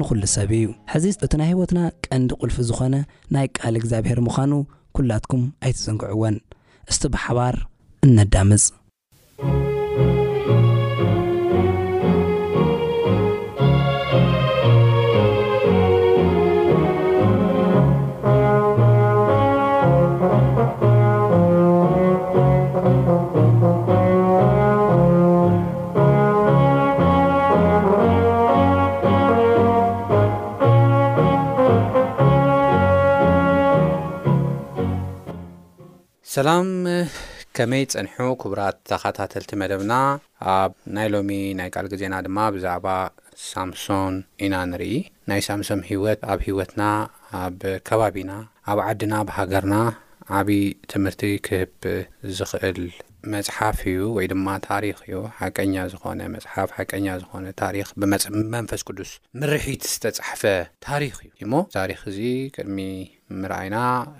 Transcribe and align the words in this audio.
ንዂሉ 0.00 0.22
ሰብ 0.36 0.50
እዩ 0.60 0.66
ሕዚ 0.92 1.04
እቲ 1.26 1.32
ናይ 1.40 1.48
ህይወትና 1.52 1.80
ቀንዲ 2.06 2.30
ቕልፊ 2.42 2.58
ዝኾነ 2.70 2.94
ናይ 3.36 3.46
ቃል 3.58 3.76
እግዚኣብሔር 3.82 4.20
ምዃኑ 4.28 4.52
ኲላትኩም 4.96 5.44
ኣይትፅንግዕወን 5.66 6.38
እስቲ 6.90 7.02
ብሓባር 7.14 7.56
نdمs 8.04 8.72
ከመይ 37.56 37.82
ጸንሑ 37.92 38.16
ክቡራት 38.42 38.76
ተኸታተልቲ 38.90 39.50
መደብና 39.62 39.92
ኣብ 40.56 40.72
ናይ 40.96 41.08
ሎሚ 41.14 41.30
ናይ 41.58 41.68
ቃል 41.74 41.86
ጊ 41.92 41.98
ዜና 42.02 42.14
ድማ 42.26 42.38
ብዛዕባ 42.54 42.86
ሳምሶን 43.48 44.14
ኢና 44.46 44.54
ንርኢ 44.70 44.94
ናይ 45.30 45.40
ሳምሶን 45.48 45.82
ህይወት 45.90 46.20
ኣብ 46.32 46.40
ሂወትና 46.46 46.82
ኣብ 47.42 47.58
ከባቢና 47.88 48.32
ኣብ 48.72 48.78
ዓድና 48.88 49.12
ኣብሃገርና 49.24 49.76
ዓብዪ 50.38 50.50
ትምህርቲ 50.92 51.22
ክህብ 51.46 51.82
ዝኽእል 52.36 52.78
መፅሓፍ 53.32 53.78
እዩ 53.88 53.98
ወይ 54.16 54.26
ድማ 54.32 54.46
ታሪኽ 54.70 54.98
እዩ 55.06 55.14
ሓቀኛ 55.40 55.74
ዝኾነ 55.92 56.20
መፅሓፍ 56.36 56.70
ሓቀኛ 56.76 57.06
ዝኾነ 57.22 57.44
ታሪኽ 57.62 57.88
ብመንፈስ 58.02 58.82
ቅዱስ 58.88 59.10
ምርሒት 59.40 59.84
ዝተፃሕፈ 59.92 60.42
ታሪኽ 60.86 61.14
እዩ 61.26 61.32
እ 61.46 61.50
ሞ 61.52 61.60
ታሪክ 61.76 62.00
እዙ 62.12 62.18
ቅድሚ 62.56 62.78
ምርኣይና 63.42 63.76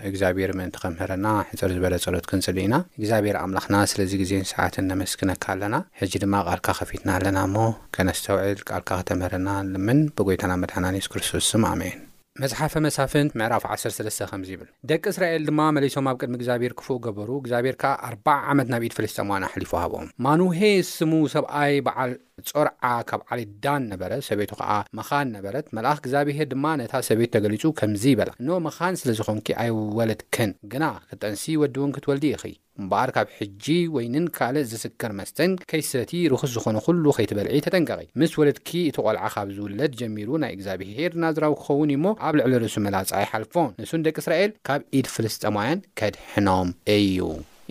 እግዚኣብሔር 0.09 0.51
ምእንቲ 0.59 0.75
ከምህረና 0.83 1.27
ሕፀር 1.49 1.71
ዝበለ 1.75 1.95
ጸሎት 2.05 2.27
ክንጽል 2.31 2.57
ኢና 2.65 2.75
እግዚኣብሔር 2.99 3.37
ኣምላኽና 3.43 3.75
ስለዚ 3.91 4.11
ግዜን 4.21 4.47
ሰዓትን 4.53 4.87
ነመስክነካ 4.91 5.45
ኣለና 5.55 5.75
ሕጂ 5.99 6.13
ድማ 6.25 6.33
ቓልካ 6.47 6.67
ከፊትና 6.79 7.09
ኣለና 7.17 7.37
እሞ 7.49 7.55
ከነስተውዕል 7.97 8.59
ቃልካ 8.69 8.89
ከተምህረና 8.99 9.49
ልምን 9.73 10.01
ብጐይታና 10.17 10.55
መድሕናን 10.63 10.99
ስ 11.07 11.13
ክርስቶስስም 11.13 11.65
ኣሜይን 11.73 12.01
መጽሓፈ 12.41 12.75
መሳፍን 12.85 13.27
ምዕራፍ 13.39 13.63
13ስ 13.71 14.15
ከምዚ 14.29 14.49
ይብል 14.53 14.69
ደቂ 14.91 15.03
እስራኤል 15.13 15.43
ድማ 15.49 15.59
መሊሶም 15.77 16.07
ኣብ 16.09 16.15
ቅድሚ 16.21 16.35
እግዚኣብሔር 16.39 16.73
ክፉእ 16.79 16.99
ገበሩ 17.05 17.29
እግዚኣብሔርካ 17.41 17.83
4ባ0 18.07 18.39
ዓመት 18.51 18.67
ናብ 18.73 18.83
ኢድ 18.87 18.93
ፈለስጠማዋን 18.99 19.45
ኣሓሊፉ 19.47 19.71
ሃቦም 19.81 20.07
ማኑህ 20.27 20.61
ስሙ 20.93 21.11
ሰብኣይ 21.35 21.73
በዓል 21.87 22.13
ጾርዓ 22.49 22.93
ካብ 23.11 23.21
ዓሊዳን 23.37 23.83
ነበረ 23.91 24.11
ሰቤቱ 24.29 24.51
ኸዓ 24.63 24.79
መኻን 24.99 25.29
ነበረት 25.35 25.67
መልኣኽ 25.79 25.99
እግዚኣብሔር 26.03 26.47
ድማ 26.55 26.65
ነታ 26.83 27.03
ሰቤቱ 27.09 27.31
ተገሊጹ 27.37 27.63
ከምዚ 27.81 28.05
በላ 28.21 28.31
ኖ 28.49 28.59
መኻን 28.69 28.97
ስለ 29.03 29.13
ዝኾንኪ 29.21 29.47
ኣይወለድክን 29.65 30.53
ግና 30.73 30.87
ክጠንሲ 31.11 31.45
ወድእውን 31.63 31.95
ክትወልዲ 31.97 32.25
ኢኸ 32.35 32.45
እምበኣር 32.81 33.09
ካብ 33.15 33.27
ሕጂ 33.39 33.65
ወይንን 33.95 34.25
ካልእ 34.37 34.65
ዝስክር 34.71 35.11
መስተን 35.19 35.51
ከይሰቲ 35.71 36.11
ርክስ 36.33 36.51
ዝኾነ 36.55 36.77
ኩሉ 36.85 37.03
ከይትበልዒ 37.17 37.59
ተጠንቀቒ 37.65 37.99
ምስ 38.21 38.31
ወለድኪ 38.41 38.69
እቲ 38.89 38.97
ቆልዓ 39.05 39.25
ካብ 39.35 39.47
ዝውለድ 39.57 39.91
ጀሚሩ 39.99 40.29
ናይ 40.43 40.51
እግዚኣብሄር 40.57 41.11
እና 41.17 41.23
ዝራዊ 41.35 41.53
ክኸውን 41.59 41.91
እዩ 41.95 41.99
ሞ 42.05 42.15
ኣብ 42.27 42.33
ልዕሊ 42.39 42.53
ርእሱ 42.63 42.75
መላፀዒ 42.87 43.21
ሓልፎ 43.33 43.53
ንሱን 43.83 44.05
ደቂ 44.07 44.15
እስራኤል 44.23 44.51
ካብ 44.69 44.81
ኢድ 44.99 45.07
ፍልስጠማውያን 45.15 45.83
ከድሕኖም 46.01 46.71
እዩ 46.97 47.21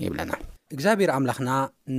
ይብለና 0.05 0.33
እግዚኣብሔር 0.77 1.11
ኣምላኽና 1.17 1.51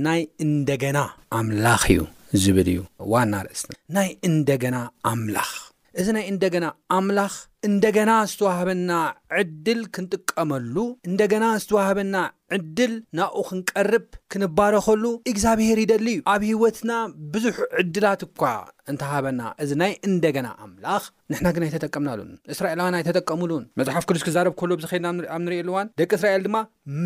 ናይ 0.06 0.22
እንደገና 0.46 0.98
ኣምላኽ 1.40 1.82
እዩ 1.94 2.00
ዝብል 2.44 2.68
እዩ 2.74 2.80
ዋና 3.14 3.34
ርእስ 3.46 3.62
ናይ 3.96 4.08
እንደገና 4.30 4.76
ኣምላኽ 5.12 5.50
እዚ 6.02 6.06
ናይ 6.14 6.24
እንደገና 6.30 6.64
ኣምላኽ 6.94 7.34
እንደገና 7.68 8.10
ዝተዋህበና 8.30 8.90
ዕድል 9.40 9.78
ክንጥቀመሉ 9.96 10.74
እንደገና 11.08 11.44
ዝተዋህበና 11.62 12.14
ዕድል 12.54 12.92
ናብኡ 13.18 13.40
ክንቀርብ 13.50 14.06
ክንባረኸሉ 14.32 15.04
እግዚኣብሄር 15.32 15.78
ይደሊ 15.82 16.08
እዩ 16.14 16.22
ኣብ 16.32 16.42
ሂይወትና 16.50 16.92
ብዙሕ 17.34 17.56
ዕድላት 17.82 18.22
እኳ 18.28 18.42
እንተሃበና 18.92 19.42
እዚ 19.64 19.70
ናይ 19.82 19.92
እንደገና 20.08 20.48
ኣምላኽ 20.64 21.04
ንሕና 21.32 21.46
ግን 21.56 21.62
ኣይተጠቀምናኣሉን 21.66 22.32
እስራኤላዋን 22.54 22.96
ኣይተጠቀሙሉን 22.98 23.62
መፅሓፍ 23.80 24.04
ክዱስ 24.08 24.22
ክዛረብ 24.26 24.54
ከሎ 24.60 24.70
ዝከድና 24.82 25.10
ኣብ 25.34 25.40
ንሪኢሉ 25.44 25.68
እዋን 25.74 25.88
ደቂ 26.00 26.10
እስራኤል 26.18 26.42
ድማ 26.46 26.56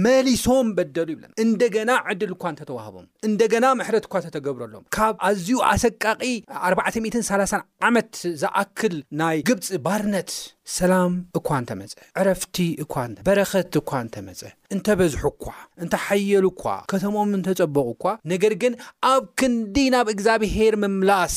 መሊሶም 0.07 0.69
በደሉ 0.79 1.09
ይብለን 1.15 1.33
እንደገና 1.45 1.91
ዕድል 2.13 2.33
እኳ 2.37 2.45
እንተተዋህቦም 2.55 3.07
እንደገና 3.29 3.65
መሕረት 3.81 4.07
እኳ 4.09 4.15
እተተገብረሎም 4.23 4.85
ካብ 4.97 5.15
ኣዝዩ 5.31 5.53
ኣሰቃቂ 5.71 6.07
43 6.73 7.59
ዓመት 7.91 8.11
ዝኣክል 8.43 8.97
ናይ 9.23 9.39
ግብፂ 9.51 9.71
ባርነት 9.87 10.33
ሰላም 10.79 11.13
እኳ 11.39 11.49
ንተመፀ 11.65 11.93
ዕረፍቲ 12.23 12.57
እኳበረኸት 12.85 13.73
እኳ 13.83 13.93
ተመፀ 14.17 14.41
እንተዝ 14.75 15.15
ኳ 15.43 15.47
እንታሓየሉ 15.85 16.45
እኳ 16.55 16.65
ከተሞም 16.93 17.31
እንተጸበቑ 17.39 17.87
እኳ 17.97 18.05
ነገር 18.33 18.53
ግን 18.63 18.75
ኣብ 19.13 19.25
ክንዲ 19.41 19.77
ናብ 19.95 20.09
እግዚኣብሄር 20.15 20.75
ምምላስ 20.83 21.37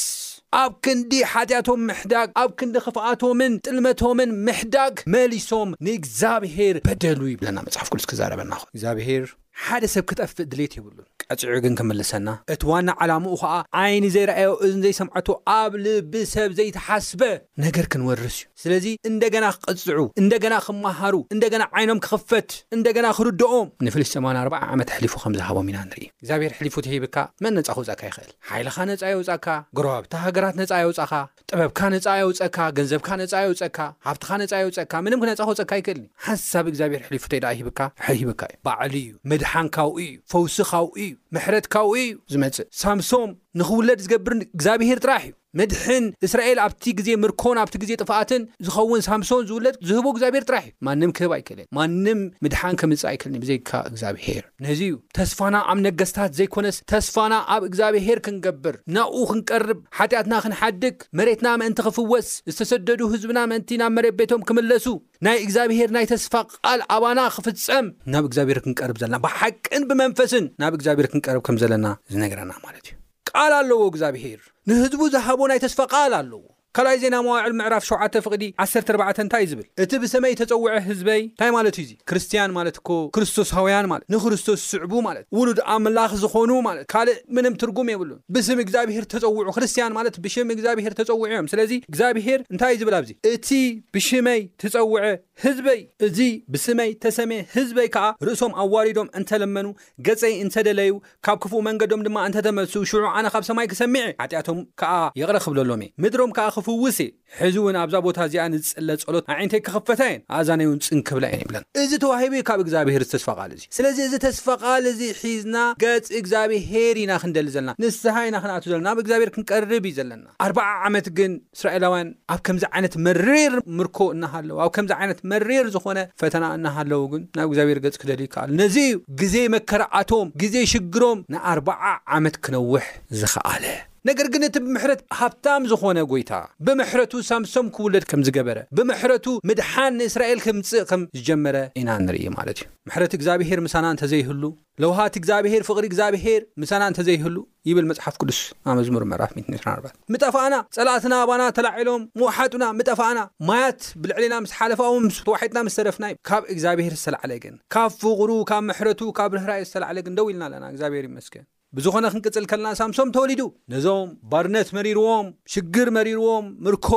ኣብ 0.61 0.71
ክንዲ 0.85 1.11
ሓጢኣቶም 1.33 1.81
ምሕዳግ 1.89 2.29
ኣብ 2.41 2.49
ክንዲ 2.61 2.75
ክፍኣቶምን 2.87 3.53
ጥልመቶምን 3.65 4.31
ምሕዳግ 4.47 4.95
መሊሶም 5.15 5.69
ንእግዚኣብሔር 5.87 6.77
በደሉ 6.87 7.21
ዩለና 7.35 7.57
መጽሓፍ 7.67 7.89
ቅዱስ 7.93 8.07
ክዛረበና 8.11 8.53
እግዚኣብሔር 8.75 9.23
ሓደ 9.67 9.83
ሰብ 9.93 10.03
ክጠፍእ 10.09 10.45
ድሌት 10.51 10.73
ይብሉን 10.77 11.07
ቀጺዑ 11.23 11.53
ግን 11.63 11.73
ክምልሰና 11.79 12.27
እቲ 12.53 12.61
ዋና 12.69 12.87
ዓላሙኡ 13.03 13.33
ኸዓ 13.41 13.55
ዓይኒ 13.81 14.05
ዘይረኣዮ 14.15 14.51
እን 14.67 14.79
ዘይሰምዐቱ 14.85 15.27
ኣብ 15.55 15.73
ልቢ 15.85 16.13
ሰብ 16.31 16.49
ዘይተሓስበ 16.59 17.21
ነገር 17.65 17.85
ክንወርስ 17.93 18.37
እዩ 18.39 18.47
ስለዚ 18.61 18.85
እንደገና 19.09 19.45
ክቅፅዑ 19.57 19.99
እንደገና 20.21 20.55
ክመሃሩ 20.67 21.13
እንደገና 21.35 21.63
ዓይኖም 21.81 21.99
ክኽፈት 22.05 22.51
እንደገና 22.77 23.05
ክርድኦም 23.17 23.67
ንፍልስሰማ 23.87 24.25
4 24.41 24.57
ዓመት 24.75 24.91
ኣሕሊፉ 24.95 25.15
ከምዝሃቦም 25.23 25.69
ኢና 25.73 25.77
ንርኢ 25.89 26.05
እግዚኣብሔር 26.23 26.53
ሕሊፉእትይ 26.59 26.93
ሂብካ 27.03 27.17
መን 27.45 27.55
ነፃ 27.59 27.67
ክውፀካ 27.79 28.01
ይኽእል 28.11 28.31
ሓይልኻ 28.51 28.77
ነፃ 28.91 29.05
የውፃካ 29.13 29.47
ጉረባብታ 29.79 30.13
ሃገራት 30.25 30.57
ነፃ 30.61 30.73
የውፃኻ 30.83 31.13
ጥበብካ 31.51 31.79
ነፃ 31.97 32.07
የውፀካ 32.21 32.57
ገንዘብካ 32.79 33.09
ነፃ 33.23 33.35
የውፀካ 33.45 33.79
ሃብትኻ 34.09 34.31
ነፃየውፀካ 34.45 34.91
ምንም 35.07 35.21
ክነፃ 35.25 35.39
ክውፀካ 35.51 35.71
ይክእልኒ 35.83 36.05
ሓሳብ 36.27 36.65
እግዚኣብሔር 36.73 37.03
ሕሊፉተይዳኣ 37.09 37.53
ሂብካ 37.61 37.81
ሊሂብካ 38.17 38.43
እዩባዕሉእዩ 38.53 39.11
ሓን 39.53 39.67
ካብኡ 39.75 39.91
እዩ 40.03 40.11
ፈውሲ 40.31 40.55
ካብኡ 40.71 40.89
እዩ 41.03 41.11
ምሕረት 41.35 41.65
ካብኡ 41.73 41.87
እዩ 42.03 42.07
ዝመጽእ 42.33 42.67
ሳምሶም 42.81 43.29
ንኽውለድ 43.59 43.99
ዝገብር 44.05 44.33
እግዚኣብሄር 44.47 44.99
ጥራሕ 45.05 45.23
እዩ 45.27 45.31
ምድሕን 45.59 46.05
እስራኤል 46.25 46.59
ኣብቲ 46.65 46.83
ግዜ 46.97 47.09
ምርኮን 47.23 47.57
ኣብቲ 47.63 47.75
ግዜ 47.83 47.91
ጥፋኣትን 48.01 48.43
ዝኸውን 48.65 49.01
ሳምሶን 49.07 49.41
ዝውለጥ 49.49 49.73
ዝህቦ 49.89 50.05
እግዚኣብሄር 50.13 50.43
ጥራሕ 50.49 50.63
እዩ 50.67 50.71
ማንም 50.87 51.11
ክህብ 51.17 51.31
ኣይክእለን 51.37 51.67
ማንም 51.77 52.19
ምድሓን 52.45 52.77
ክምፅእ 52.81 53.07
ኣይክለኒ 53.11 53.35
ብዘይካ 53.43 53.69
እግዚኣብሄር 53.89 54.43
ነዚዩ 54.67 54.93
ተስፋና 55.17 55.55
ኣብ 55.71 55.79
ነገስታት 55.87 56.31
ዘይኮነስ 56.39 56.77
ተስፋና 56.93 57.33
ኣብ 57.55 57.65
እግዚኣብሄር 57.69 58.21
ክንገብር 58.27 58.77
ናብኡ 58.97 59.25
ክንቀርብ 59.31 59.81
ሓጢኣትና 59.97 60.35
ክንሓድግ 60.45 60.95
መሬትና 61.21 61.47
መእንቲ 61.63 61.77
ክፍወስ 61.87 62.27
ዝተሰደዱ 62.51 63.01
ህዝብና 63.15 63.39
መእንቲ 63.53 63.69
ናብ 63.81 63.91
መረቤቶም 63.97 64.45
ክመለሱ 64.51 64.85
ናይ 65.27 65.37
እግዚኣብሄር 65.45 65.89
ናይ 65.97 66.07
ተስፋ 66.13 66.33
ቃል 66.55 66.79
ኣባና 66.97 67.19
ክፍፀም 67.35 67.87
ናብ 68.13 68.23
እግዚኣብሄር 68.29 68.61
ክንቀርብ 68.65 68.97
ዘለና 69.03 69.19
ብሓቅን 69.27 69.83
ብመንፈስን 69.91 70.47
ናብ 70.63 70.73
እግዚኣብሄር 70.79 71.09
ክንቀርብ 71.13 71.43
ከም 71.49 71.59
ዘለና 71.63 71.87
ዝነገረና 72.13 72.51
ማለት 72.67 72.85
እዩ 72.91 72.97
ቃል 73.31 73.51
ኣለዎ 73.61 73.81
እግዚኣብሄር 73.91 74.39
ንሕዝቡ 74.69 75.01
ዝሃቦ 75.13 75.39
ናይ 75.51 75.59
ተስፋቃል 75.63 76.11
አለዎ 76.19 76.43
ካልኣይ 76.77 76.97
ዜና 77.03 77.15
መዋዕል 77.25 77.53
ምዕራፍ 77.59 77.83
7 77.87 78.13
ፍቅዲ 78.25 78.43
14 78.65 79.17
እንታይ 79.23 79.41
እዩ 79.43 79.47
ዝብል 79.51 79.65
እቲ 79.83 79.91
ብስመይ 80.03 80.33
ተፀውዐ 80.39 80.75
ህዝበይ 80.87 81.21
እንታይ 81.27 81.49
ማለት 81.55 81.75
እዩ 81.79 81.83
እዚ 81.85 81.91
ክርስቲያን 82.09 82.51
ማለት 82.57 82.77
ኮ 82.87 82.97
ክርስቶስ 83.15 83.49
ሃውያን 83.57 83.87
ማለት 83.91 84.05
ንክርስቶስ 84.13 84.59
ዝስዕቡ 84.65 84.93
ማለት 85.07 85.25
ውሉድ 85.37 85.59
ኣምላኽ 85.73 86.11
ዝኾኑ 86.21 86.51
ማለት 86.67 86.85
ካልእ 86.93 87.17
ምንም 87.37 87.55
ትርጉም 87.63 87.89
የብሉን 87.93 88.19
ብስም 88.35 88.59
እግዚኣብሄር 88.65 89.07
ተፀውዑ 89.13 89.49
ክርስቲያን 89.57 89.91
ማለት 89.97 90.15
ብሽም 90.27 90.53
እግዚኣብሄር 90.55 90.95
ተፀውዑ 90.99 91.27
እዮም 91.33 91.49
ስለዚ 91.53 91.71
እግዚኣብሄር 91.91 92.39
እንታይእዩ 92.53 92.79
ዝብል 92.83 92.95
ኣዚ 93.01 93.09
እቲ 93.33 93.49
ብሽመይ 93.97 94.39
ተፀውዐ 94.65 95.03
ህዝበይ 95.43 95.79
እዚ 96.09 96.17
ብስመይ 96.53 96.89
ተሰሚ 97.03 97.31
ህዝበይ 97.57 97.87
ከዓ 97.97 98.03
ርእሶም 98.27 98.51
ኣዋሪዶም 98.63 99.07
እንተለመኑ 99.19 99.67
ገፀይ 100.07 100.35
እንተደለዩ 100.45 100.91
ካብ 101.25 101.37
ክፉእ 101.43 101.63
መንገዶም 101.69 102.01
ድማ 102.07 102.17
እንተተመሱ 102.29 102.73
ሽዑ 102.91 103.03
ኣነ 103.19 103.25
ካብ 103.35 103.43
ሰማይ 103.51 103.67
ክሰሚዐ 103.73 104.03
ዓጢያቶም 104.25 104.59
ከዓ 104.81 104.91
የቕረ 105.21 105.37
ክብለሎም 105.45 105.81
እየሮ 105.85 106.19
ፍውስ 106.67 106.97
ሕዚ 107.39 107.55
እውን 107.61 107.75
ኣብዛ 107.81 107.95
ቦታ 108.05 108.17
እዚኣ 108.27 108.43
ንዝፅለ 108.53 108.89
ጸሎት 109.01 109.25
ኣዓይንተይ 109.33 109.61
ከኽፈታ 109.65 110.01
የን 110.09 110.21
ኣእዛና 110.37 110.61
ውን 110.69 110.79
ፅንክብላ 110.87 111.25
ኢና 111.33 111.39
ይብለና 111.43 111.61
እዚ 111.83 111.91
ተዋሂቢ 112.03 112.41
ካብ 112.47 112.59
እግዚኣብሄር 112.63 113.03
ዝተስፋቓል 113.09 113.51
ዚ 113.61 113.67
ስለዚ 113.77 113.97
እዚ 114.07 114.15
ተስፈቓል 114.25 114.85
ዚ 114.99 115.01
ሒዝና 115.21 115.55
ገፅ 115.83 116.09
እግዚኣብሄር 116.19 116.95
ኢና 117.03 117.11
ክንደሊ 117.23 117.47
ዘለና 117.55 117.73
ንስሓ 117.83 118.15
ኢና 118.29 118.37
ክንኣት 118.45 118.65
ዘለና 118.71 118.85
ናብ 118.89 118.99
እግዚኣብሄር 119.03 119.29
ክንቀርብ 119.35 119.71
እዩ 119.89 119.93
ዘለና 119.99 120.25
ኣርበዓ 120.45 120.65
ዓመት 120.89 121.07
ግን 121.19 121.31
እስራኤላውያን 121.57 122.09
ኣብ 122.35 122.41
ከምዚ 122.49 122.63
ዓይነት 122.75 122.95
መሬር 123.07 123.55
ምርኮ 123.81 123.97
እናሃለው 124.15 124.59
ኣብ 124.65 124.71
ከምዚ 124.77 124.93
ዓይነት 125.03 125.21
መሬር 125.33 125.65
ዝኾነ 125.75 125.99
ፈተና 126.23 126.43
እናሃለው 126.59 127.03
ግን 127.13 127.23
ናብ 127.39 127.47
እግዚኣብሔር 127.51 127.81
ገጽ 127.85 127.95
ክደል 128.03 128.23
ይከኣለ 128.25 128.51
ነዚ 128.63 128.75
ዩ 128.91 128.99
ግዜ 129.21 129.35
መከረዓቶም 129.55 130.29
ግዜ 130.43 130.55
ሽግሮም 130.75 131.21
ንኣርባዓ 131.35 131.83
ዓመት 132.17 132.37
ክነውሕ 132.47 132.85
ዝከኣለ 133.21 133.65
ነገር 134.09 134.27
ግን 134.33 134.43
እቲ 134.45 134.55
ብምሕረት 134.65 135.01
ሃብታም 135.17 135.63
ዝኾነ 135.71 135.97
ጎይታ 136.11 136.31
ብምሕረቱ 136.67 137.13
ሳምሶም 137.27 137.67
ክውለድ 137.75 138.05
ከምዝገበረ 138.11 138.57
ብምሕረቱ 138.77 139.25
ምድሓን 139.49 139.93
ንእስራኤል 139.99 140.39
ክምፅእ 140.45 140.81
ከም 140.91 141.01
ዝጀመረ 141.17 141.57
ኢና 141.81 141.89
ንርኢ 142.05 142.23
ማለት 142.37 142.57
እዩ 142.61 142.67
ምሕረት 142.87 143.13
እግዚኣብሄር 143.17 143.59
ምሳና 143.65 143.85
እንተዘይህሉ 143.95 144.43
ለውሃት 144.83 145.13
እግዚኣብሔር 145.21 145.61
ፍቕሪ 145.69 145.83
እግዚኣብሄር 145.91 146.41
ምሳና 146.61 146.81
እንተ 146.91 146.99
ዘይህሉ 147.09 147.37
ይብል 147.69 147.85
መጽሓፍ 147.91 148.15
ቅዱስ 148.21 148.39
ኣመዝሙር 148.73 149.03
መዕራፍ 149.13 149.31
194 149.43 149.95
ምጠፋእና 150.15 150.55
ጸላትና 150.77 151.13
ኣባና 151.27 151.41
ተላዒሎም 151.59 152.01
ምዋሓጡና 152.21 152.63
ምጠፋእና 152.79 153.21
ማያት 153.51 153.83
ብልዕሊና 154.01 154.33
ምስ 154.45 154.55
ሓለፍዎም 154.59 155.07
ተዋሒጥና 155.29 155.59
ምስ 155.67 155.75
ሰረፍናእዩ 155.79 156.17
ካብ 156.29 156.43
እግዚኣብሄር 156.55 156.95
ዝተላዓለግን 157.01 157.55
ካብ 157.75 157.91
ፍቕሩ 158.03 158.29
ካብ 158.51 158.63
ምሕረቱ 158.73 159.03
ካብ 159.19 159.31
ርህራዮ 159.39 159.63
ዝተላዓለግን 159.71 160.15
ደው 160.19 160.29
ኢልና 160.33 160.43
ኣለና 160.51 160.65
እግዚኣብሄር 160.75 161.05
ይመስገን 161.11 161.47
ብዝኾነ 161.77 162.05
ክንቅጽል 162.13 162.45
ከለና 162.51 162.69
ሳምሶም 162.79 163.11
ተወሊዱ 163.15 163.41
ነዞም 163.73 164.07
ባርነት 164.31 164.69
መሪርዎም 164.77 165.27
ሽግር 165.53 165.89
መሪርዎም 165.97 166.45
ምርኮ 166.63 166.87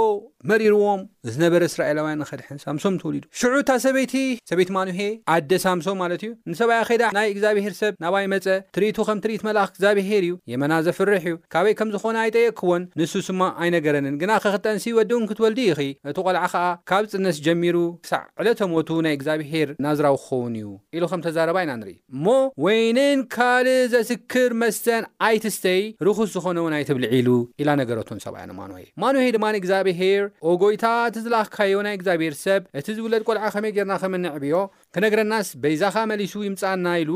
መሪርዎም 0.51 1.01
እዝነበረ 1.29 1.63
እስራኤላውያን 1.71 2.19
ንኸድሐን 2.23 2.59
ሳምሶም 2.65 2.95
ተወሊዱ 3.03 3.23
ሽዑእታ 3.41 3.71
ሰበይቲ 3.85 4.15
ሰበይቲ 4.51 4.71
ማንሄ 4.77 4.99
ኣደ 5.35 5.53
ሳምሶ 5.65 5.87
ማለት 6.01 6.23
እዩ 6.25 6.31
ንሰብያ 6.51 6.79
ኸዳ 6.89 7.05
ናይ 7.17 7.29
እግዚኣብሔር 7.35 7.75
ሰብ 7.79 7.95
ናባይ 8.05 8.27
መፀ 8.33 8.47
ትርኢቱ 8.77 8.99
ከም 9.09 9.19
ትርኢት 9.25 9.43
መልኣኽ 9.49 9.69
እግዚኣብሔር 9.75 10.23
እዩ 10.27 10.35
የመና 10.53 10.75
ዘፍርሕ 10.89 11.25
እዩ 11.31 11.37
ካበይ 11.55 11.75
ከም 11.79 11.91
ዝኾነ 11.95 12.17
ኣይጠየክዎን 12.25 12.85
ንሱስማ 13.01 13.41
ኣይነገረንን 13.65 14.19
ግና 14.23 14.33
ከክጠንሲ 14.45 14.87
ወዲእውን 14.99 15.25
ክትወልዲ 15.31 15.63
ኺ 15.79 15.87
እቲ 16.13 16.19
ቆልዓ 16.27 16.43
ከዓ 16.55 16.65
ካብ 16.93 17.07
ፅነስ 17.15 17.39
ጀሚሩ 17.47 17.79
ክሳዕ 18.05 18.23
ዕለተሞቱ 18.45 18.91
ናይ 19.07 19.17
እግዚኣብሄር 19.19 19.71
እናዝራዊ 19.81 20.19
ክኸውን 20.23 20.55
እዩ 20.61 20.69
ኢሉ 20.99 21.03
ከም 21.15 21.25
ተዛረባ 21.29 21.57
ኢና 21.67 21.73
ንርኢ 21.81 21.97
እሞ 22.17 22.27
ወይንን 22.67 23.19
ካልእ 23.37 23.81
ዘስክር 23.97 24.53
መስተን 24.65 25.03
ኣይትስተይ 25.31 25.83
ርኩስ 26.09 26.31
ዝኾነ 26.37 26.57
እውን 26.65 26.77
ኣይትብልዒሉ 26.81 27.31
ኢላ 27.63 27.71
ነገረትን 27.85 28.23
ሰብያ 28.29 28.45
ማንሄ 28.63 28.85
ማንሄ 29.07 29.27
ድማ 29.39 29.49
እግዚኣብሄር 29.65 30.23
ኦጎይታት 30.51 31.15
ዝለኣካዮ 31.25 31.75
ናይ 31.87 31.95
እግዚኣብሔር 31.99 32.35
ሰብ 32.45 32.63
እቲ 32.79 32.87
ዝውለድ 32.97 33.23
ቆልዓ 33.29 33.45
ኸመይ 33.55 33.73
ጌርና 33.77 33.95
ከመንዕብዮ 34.03 34.55
ክነግረናስ 34.97 35.49
በይዛኻ 35.63 35.97
መሊሱ 36.13 36.35
ይምፃኣና 36.49 36.87
ኢሉ 37.05 37.13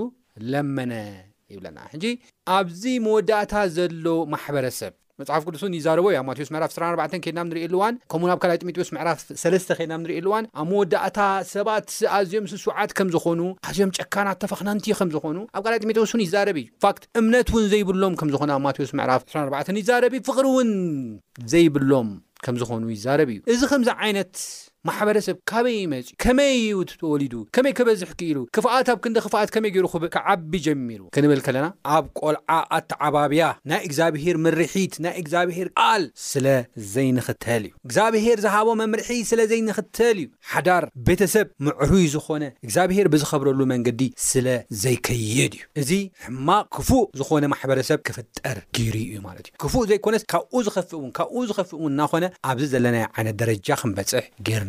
ለመነ 0.52 0.92
ይብለና 1.54 1.78
ሕጂ 1.96 2.04
ኣብዚ 2.56 2.82
መወዳእታ 3.08 3.52
ዘሎ 3.76 4.04
ማሕበረሰብ 4.34 4.94
መፅሓፍ 5.20 5.44
ቅዱስ 5.48 5.62
እን 5.66 5.72
ይዛረቦ 5.76 6.04
እዩ 6.10 6.16
ኣብ 6.18 6.26
ማቴዎስ 6.26 6.50
ምዕራፍ 6.54 6.70
14 6.88 7.16
ኬድና 7.24 7.40
ንሪእኣልእዋን 7.46 7.94
ከምውን 8.12 8.32
ኣብ 8.34 8.38
ካል 8.42 8.52
ጢሞቴዎስ 8.62 8.90
ምዕራፍ 8.96 9.18
3ለስተ 9.42 9.70
ኬድና 9.78 9.94
ንሪኢኣልዋን 10.02 10.44
ኣብ 10.62 10.66
መወዳእታ 10.72 11.18
ሰባት 11.54 11.88
ኣዝዮም 12.18 12.46
ስስዋዓት 12.52 12.90
ከም 12.98 13.08
ዝኾኑ 13.14 13.40
ኣዝዮም 13.70 13.92
ጨካና 13.98 14.28
ተፋኽናንት 14.44 14.84
ከም 15.00 15.10
ዝኾኑ 15.14 15.36
ኣብ 15.56 15.62
ካል 15.66 15.76
ጢሜቴዎስ 15.84 16.12
ን 16.18 16.22
ይዛረብ 16.26 16.58
እዩ 16.62 16.66
ንፋት 16.78 17.00
እምነት 17.20 17.50
እውን 17.54 17.66
ዘይብሎም 17.72 18.14
ከም 18.20 18.30
ዝኾነ 18.34 18.50
ኣብ 18.58 18.62
ማቴዎስ 18.68 18.92
ምዕራፍ 19.00 19.24
24 19.34 19.82
ይዛረቢ 19.82 20.14
ፍቅሪ 20.30 20.46
እውን 20.52 20.70
ዘይብሎም 21.54 22.10
ከም 22.44 22.54
ዝኾኑ 22.60 22.82
ይዛረብ 22.96 23.28
እዩ 23.32 23.38
እዚ 23.52 23.62
ከምዚ 23.70 23.88
ዓይነት 24.04 24.30
ማሕበረሰብ 24.88 25.36
ካበይ 25.50 25.76
ይመፅ 25.82 26.06
ከመይ 26.22 26.52
ዩተወሊዱ 26.70 27.34
ከመይ 27.54 27.72
ክበዝሕ 27.78 28.10
ክኢሉ 28.18 28.36
ክፍኣት 28.56 28.88
ኣብ 28.92 28.98
ክንዲ 29.04 29.16
ክፍኣት 29.24 29.50
ከመይ 29.54 29.70
ገይሩ 29.74 29.86
ክዓቢ 30.14 30.52
ጀሚሩ 30.66 31.00
ክንብል 31.14 31.40
ከለና 31.46 31.66
ኣብ 31.94 32.04
ቆልዓ 32.20 32.58
ኣትዓባብያ 32.78 33.42
ናይ 33.70 33.80
እግዚኣብሄር 33.88 34.36
ምርሒት 34.44 34.94
ናይ 35.04 35.14
እግዚኣብሄር 35.22 35.68
ቃል 35.82 36.04
ስለ 36.30 36.46
ዘይንኽተል 36.92 37.64
እዩ 37.68 37.72
እግዚኣብሄር 37.88 38.38
ዝሃቦ 38.44 38.68
መምርሒ 38.82 39.10
ስለ 39.30 39.40
ዘይንኽተል 39.52 40.16
እዩ 40.22 40.28
ሓዳር 40.52 40.86
ቤተሰብ 41.08 41.48
ምዕሩይ 41.68 42.06
ዝኾነ 42.14 42.44
እግዚኣብሄር 42.66 43.08
ብዝኸብረሉ 43.16 43.60
መንገዲ 43.72 44.02
ስለ 44.30 44.46
ዘይከይድ 44.84 45.54
እዩ 45.60 45.66
እዚ 45.84 45.92
ሕማቅ 46.28 46.64
ክፉእ 46.78 47.04
ዝኾነ 47.20 47.44
ማሕበረሰብ 47.54 47.98
ክፍጠር 48.10 48.56
ግሩ 48.78 48.94
እዩ 49.10 49.18
ማለት 49.28 49.44
እዩ 49.48 49.54
ክፉእ 49.64 49.84
ዘይኮነስ 49.92 50.24
ካብኡ 50.34 50.54
ዝኸፍእ 50.68 50.96
እውን 51.00 51.12
ካብኡ 51.18 51.38
ዝኸፍእ 51.50 51.78
ውን 51.82 51.92
እናኾነ 51.96 52.24
ኣብዚ 52.52 52.64
ዘለናየ 52.76 53.06
ዓይነት 53.16 53.36
ደረጃ 53.44 53.68
ክንበፅሕ 53.82 54.24
ጌርና 54.46 54.66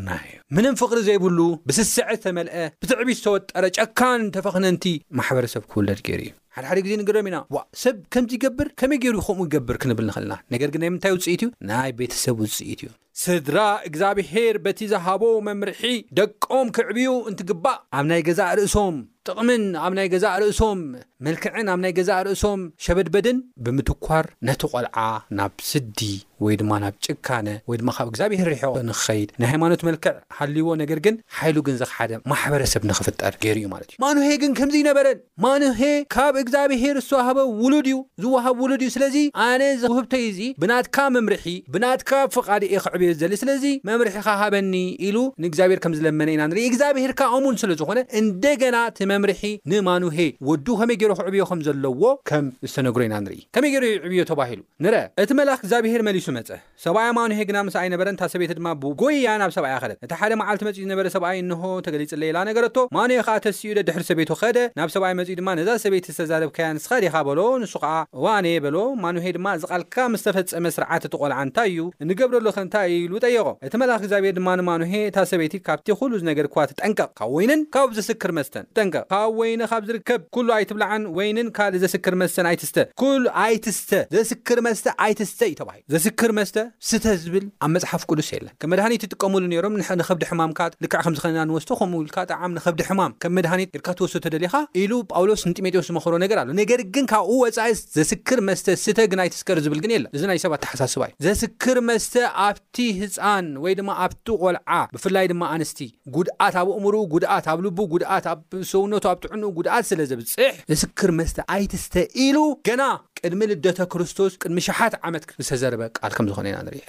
ምንም 0.55 0.73
ፍቅሪ 0.81 0.99
ዘይብሉ 1.07 1.39
ብስስዐ 1.67 2.05
ዝተመልአ 2.17 2.55
ብትዕቢ 2.83 3.09
ዝተወጠረ 3.17 3.65
ጨካን 3.77 4.21
ተፈኽነንቲ 4.35 4.85
ማሕበረሰብ 5.17 5.63
ክውለድ 5.71 5.99
ገይሩ 6.07 6.21
እዩ 6.27 6.31
ሓደሓደ 6.55 6.79
ግዜ 6.85 6.93
ንግም 7.01 7.27
ኢና 7.29 7.37
ዋ 7.55 7.59
ሰብ 7.81 7.97
ከምዚ 8.13 8.31
ይገብር 8.37 8.67
ከመይ 8.81 8.99
ገይሩ 9.03 9.15
ከምኡ 9.27 9.45
ይገብር 9.47 9.77
ክንብል 9.81 10.05
ንክእልና 10.09 10.33
ነገር 10.53 10.69
ግን 10.75 10.81
ና 10.85 10.89
ምንታይ 10.93 11.13
ውፅኢት 11.15 11.41
እዩ 11.45 11.49
ናይ 11.71 11.91
ቤተሰብ 11.99 12.39
ውፅኢት 12.43 12.81
እዩ 12.85 12.89
ስድራ 13.23 13.59
እግዚኣብሄር 13.89 14.57
በቲ 14.65 14.79
ዝሃቦ 14.93 15.23
መምርሒ 15.49 15.83
ደቆም 16.19 16.67
ክዕብዩ 16.77 17.09
እንትግባእ 17.31 17.77
ኣብ 17.99 18.05
ናይ 18.11 18.23
ገዛ 18.29 18.41
ርእሶም 18.59 18.97
ጥቕምን 19.29 19.65
ኣብ 19.85 19.93
ናይ 19.99 20.09
ገዛ 20.13 20.25
ርእሶም 20.43 20.81
መልክዕን 21.27 21.69
ኣብ 21.75 21.81
ናይ 21.85 21.93
ገዛ 21.99 22.11
ርእሶም 22.29 22.63
ሸበድበድን 22.87 23.39
ብምትኳር 23.65 24.27
ነቲ 24.49 24.61
ቆልዓ 24.73 24.97
ናብ 25.39 25.55
ስዲ 25.71 26.01
ወይ 26.45 26.55
ድማ 26.61 26.71
ናብ 26.83 26.93
ጭካነ 27.05 27.47
ወይ 27.69 27.77
ድማ 27.81 27.89
ካብ 27.97 28.07
እግዚኣብሔር 28.11 28.47
ሪሕዮ 28.53 28.69
ንክኸይድ 28.89 29.29
ንሃይማኖት 29.41 29.81
መልክዕ 29.87 30.11
ሃልይዎ 30.37 30.69
ነገር 30.81 30.99
ግን 31.05 31.15
ሓይሉ 31.37 31.55
ግንዚክ 31.67 31.89
ሓደ 31.95 32.11
ማሕበረሰብ 32.31 32.83
ንኽፍጠር 32.89 33.33
ገይሩ 33.43 33.57
እዩ 33.61 33.67
ማለት 33.73 33.89
እዩ 33.91 33.97
ማኑሄ 34.03 34.27
ግን 34.43 34.51
ከምዝ 34.59 34.75
ነበረን 34.89 35.17
ማኑሄ 35.45 35.81
ካብ 36.15 36.35
እግዚኣብሄር 36.43 36.95
ዝተዋሃበ 37.05 37.39
ውሉድ 37.63 37.87
እዩ 37.91 37.97
ዝዋሃብ 38.25 38.55
ውሉድ 38.65 38.83
እዩ 38.87 38.91
ስለዚ 38.97 39.15
ኣነ 39.47 39.63
ውህብተይ 39.91 40.23
እዚ 40.29 40.39
ብናትካ 40.63 40.97
መምርሒ 41.17 41.45
ብናትካ 41.75 42.11
ፍቓድየ 42.35 42.73
ክዕብዮ 42.85 43.09
ዝዘልእ 43.17 43.39
ስለዚ 43.43 43.65
መምርሒ 43.91 44.15
ካሃበኒ 44.27 44.73
ኢሉ 45.09 45.17
ንእግዚኣብሔር 45.45 45.81
ከም 45.85 45.95
ዝለመነ 45.99 46.29
ኢና 46.35 46.43
ንርኢ 46.53 46.65
እግዚኣብሔርካ 46.71 47.21
እሙን 47.39 47.59
ስለ 47.63 47.71
ዝኾነ 47.81 47.99
እንደገና 48.21 48.75
እቲ 48.93 48.97
መምርሒ 49.13 49.43
ንማኑሄ 49.73 50.17
ወዱ 50.51 50.67
ከመይ 50.79 50.99
ገይሮ 51.03 51.11
ክዕብዮ 51.21 51.43
ከም 51.51 51.59
ዘለዎ 51.69 52.01
ከም 52.31 52.45
ዝተነግሮ 52.69 53.01
ኢና 53.09 53.15
ንርኢ 53.27 53.39
ከመይ 53.57 53.71
ገይሩዩ 53.75 53.91
ዕብዮ 54.09 54.21
ተባሂሉ 54.33 54.61
ንርአ 54.85 55.03
እቲ 55.23 55.31
መላክ 55.41 55.59
እግዚኣብሔር 55.63 56.01
መሊሱ 56.09 56.25
መፀ 56.37 56.49
ሰብኣይ 56.83 57.09
ማንሄ 57.17 57.39
ግና 57.49 57.57
ምስ 57.67 57.75
ኣይነበረን 57.81 58.15
እታ 58.17 58.23
ሰበይቲ 58.33 58.51
ድማ 58.59 58.67
ብጎይያ 58.83 59.29
ናብ 59.41 59.51
ሰብኣይ 59.55 59.73
ኸለት 59.83 59.97
እቲ 60.05 60.11
ሓደ 60.19 60.33
መዓልቲ 60.41 60.61
መፅኡ 60.67 60.75
ዝነበረ 60.85 61.07
ሰብኣይ 61.15 61.37
እንሆ 61.43 61.61
ተገሊፅኣለኢላ 61.85 62.37
ነገርቶ 62.49 62.77
ማንሄ 62.97 63.17
ከዓ 63.27 63.35
ተስቲእኡ 63.45 63.73
ደድሕሪ 63.77 64.03
ሰቤት 64.09 64.31
ኸደ 64.41 64.57
ናብ 64.79 64.89
ሰብኣይ 64.95 65.13
መፂኡ 65.19 65.35
ድማ 65.39 65.49
ነዛ 65.59 65.69
ሰበይቲ 65.83 66.07
ዝተዛረብካያን 66.17 66.75
ንስኻዲኻ 66.79 67.15
በሎ 67.27 67.39
ንሱ 67.63 67.73
ከዓ 67.83 67.93
እዋነየ 68.19 68.61
በሎ 68.65 68.77
ማንሄ 69.05 69.27
ድማ 69.37 69.47
እዝቓልካ 69.59 69.95
ምስተፈፀመ 70.13 70.65
ስርዓት 70.77 71.03
እትቆልዓ 71.09 71.37
እንታይ 71.47 71.69
እዩ 71.73 71.81
ንገብረሉ 72.11 72.47
ኸ 72.57 72.63
እንታይ 72.67 72.87
እኢሉ 72.99 73.13
ጠየቖ 73.25 73.47
እቲ 73.69 73.73
መላኽ 73.83 73.99
እግዚኣብሔር 74.05 74.35
ድማ 74.39 74.49
ንማንሄ 74.61 74.93
እታ 75.11 75.17
ሰበይቲ 75.33 75.55
ካብቲ 75.67 75.89
ኩሉ 76.01 76.11
ዝነገር 76.23 76.49
ክዋ 76.55 76.65
ትጠንቀቅ 76.71 77.09
ካብ 77.21 77.31
ወይንን 77.39 77.61
ካብ 77.77 77.89
ዘስክር 77.99 78.33
መስተን 78.39 78.67
ጠንቀቕ 78.77 79.05
ካብ 79.15 79.29
ወይኒ 79.41 79.61
ካብ 79.73 79.83
ዝርከብ 79.91 80.21
ኩሉ 80.37 80.47
ኣይትብልዓን 80.59 81.03
ወይንን 81.19 81.49
ካልእ 81.59 81.81
ዘስክር 81.85 82.17
መስተን 82.23 82.47
ኣይትስተ 82.53 82.77
ኩሉ 83.03 83.23
ኣይትስተ 83.45 83.91
ዘስክር 84.17 84.59
መስተ 84.69 84.85
ኣይትስተ 85.07 85.41
እዩ 85.51 85.55
ተባሂሉ 85.61 85.85
ክር 86.19 86.31
መስተ 86.37 86.57
ስተ 86.87 87.03
ዝብል 87.23 87.43
ኣብ 87.65 87.69
መፅሓፍ 87.73 88.01
ቅዱስ 88.09 88.29
የለን 88.33 88.51
ከም 88.61 88.69
መድሃኒት 88.71 89.01
ትጥቀመሉ 89.03 89.43
ሮም 89.65 89.75
ንኸብዲ 89.81 90.23
ሕማምካ 90.29 90.59
ልክዕ 90.83 90.99
ከምዝኸለና 91.03 91.43
ንወስቶ 91.49 91.69
ከምኡልካ 91.81 92.17
ጣሚ 92.31 92.41
ንከብዲ 92.55 92.81
ሕማም 92.87 93.11
ከም 93.23 93.31
መድሃኒት 93.37 93.69
ርካ 93.79 93.87
ትወስ 93.99 94.13
ተደሊካ 94.25 94.53
ኢሉ 94.81 94.91
ጳውሎስ 95.11 95.41
ንጢሞቴዎስ 95.49 95.87
ዝመክሮ 95.89 96.13
ነገር 96.23 96.37
ኣሎ 96.41 96.49
ነገር 96.61 96.81
ግን 96.95 97.05
ካብኡ 97.11 97.37
ወፃኢ 97.43 97.69
ዘስክር 97.97 98.39
መስተ 98.49 98.67
ስተ 98.83 98.97
ግን 99.11 99.21
ኣይትስከር 99.25 99.61
ዝብል 99.67 99.79
ግን 99.85 99.93
የ 99.95 99.99
እዚ 100.17 100.23
ናይ 100.31 100.39
ሰባት 100.45 100.61
ተሓሳስባ 100.65 101.01
እዩ 101.11 101.15
ዘስክር 101.27 101.79
መስተ 101.89 102.13
ኣብቲ 102.47 102.79
ህፃን 102.99 103.47
ወይ 103.65 103.75
ድማ 103.81 103.89
ኣብቲ 104.07 104.27
ቆልዓ 104.43 104.69
ብፍላይ 104.95 105.25
ድማ 105.33 105.43
ኣንስቲ 105.55 105.79
ጉድኣት 106.17 106.57
ኣብ 106.63 106.69
ኣእምሩኡ 106.75 107.01
ጉድኣት 107.15 107.47
ኣብ 107.53 107.61
ልቡ 107.67 107.79
ጉድኣት 107.95 108.27
ኣብ 108.33 108.41
ሰውነቱ 108.73 109.05
ኣብ 109.13 109.17
ትዕንኡ 109.25 109.51
ጉድኣት 109.59 109.87
ስለዘብፅሕ 109.93 110.53
ንስክር 110.73 111.13
መስተ 111.21 111.37
ኣይትስተ 111.57 111.95
ኢሉ 112.27 112.37
ገና 112.69 112.83
ቅድሚ 113.21 113.41
ልደተ 113.53 113.79
ክርስቶስ 113.93 114.33
ቅድሚ 114.43 114.57
ሸሓት 114.69 114.93
ዓመት 115.07 115.23
ስተዘርበ 115.47 115.81
ቃ 115.97 116.08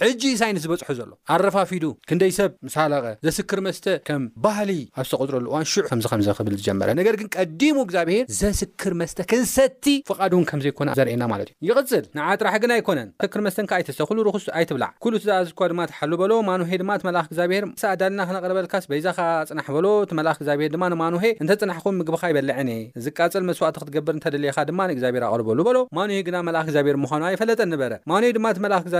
ሕጂ 0.02 0.22
ሳይንስ 0.40 0.60
ዝበፅሑ 0.64 0.90
ዘሎ 0.98 1.10
ኣረፋፊዱ 1.34 1.84
ክንደይ 2.08 2.32
ሰብ 2.38 2.50
ምሳላቀ 2.66 3.06
ዘስክር 3.26 3.60
መስተ 3.66 3.84
ከም 4.08 4.22
ባህሊ 4.44 4.70
ኣብ 5.00 5.04
ዝተቆፅረሉ 5.08 5.46
እዋ 5.50 5.56
ዕ 5.80 6.34
ከብል 6.38 6.54
ዝጀመረ 6.60 6.90
ነገር 7.00 7.14
ግን 7.20 7.28
ቀዲሙ 7.36 7.76
እግዚኣብሄር 7.86 8.24
ዘስክር 8.40 8.92
መስተ 9.00 9.18
ክንሰቲ 9.30 9.86
ፍቃድ 10.10 10.32
እውን 10.36 10.44
ከም 10.50 10.60
ዘይኮነ 10.64 10.90
ዘርእየና 11.00 11.24
ማለት 11.32 11.50
እዩ 11.64 11.68
ይቅፅል 11.72 12.04
ንዓ 12.18 12.28
ጥራሕ 12.40 12.54
ግን 12.64 12.72
ኣይኮነን 12.76 13.08
ስክር 13.24 13.40
መስተካ 13.46 13.70
ኣይተሰተክሉ 13.78 14.18
ርክስ 14.28 14.46
ኣይትብላዕ 14.60 14.90
ኩሉ 15.06 15.14
እትዝኣዝኳ 15.20 15.60
ድማ 15.72 15.82
ትሓሉ 15.92 16.12
በሎ 16.22 16.32
ማንሄ 16.50 16.74
ድማ 16.82 16.92
መልኣ 17.08 17.22
ግዚብሄር 17.32 17.64
ኣዳና 17.92 18.18
ክነቅረበልካስ 18.30 18.84
በይዛካ 18.92 19.20
ፅናሕ 19.50 19.68
በሎ 19.76 19.86
መልኽ 20.20 20.36
ግዚኣብሄር 20.42 20.70
ድማ 20.76 20.84
ንማኖሄ 20.94 21.24
እንተፅናሕኹም 21.42 21.96
ምግብካ 22.02 22.22
ይበልዕኒ 22.32 22.70
ዝቃፀል 23.06 23.44
መስዋእት 23.50 23.76
ክትገብር 23.82 24.14
እንተደየካ 24.18 24.58
ድማ 24.72 24.80
ንእግዚኣብሄር 24.92 25.26
ኣቅርበሉ 25.30 25.60
በሎ 25.70 25.78
ማሄ 25.98 26.18
ግ 26.28 26.38
ዚኣብር 26.74 26.96
ምኑ 27.04 27.22
ፈጠ 27.40 27.64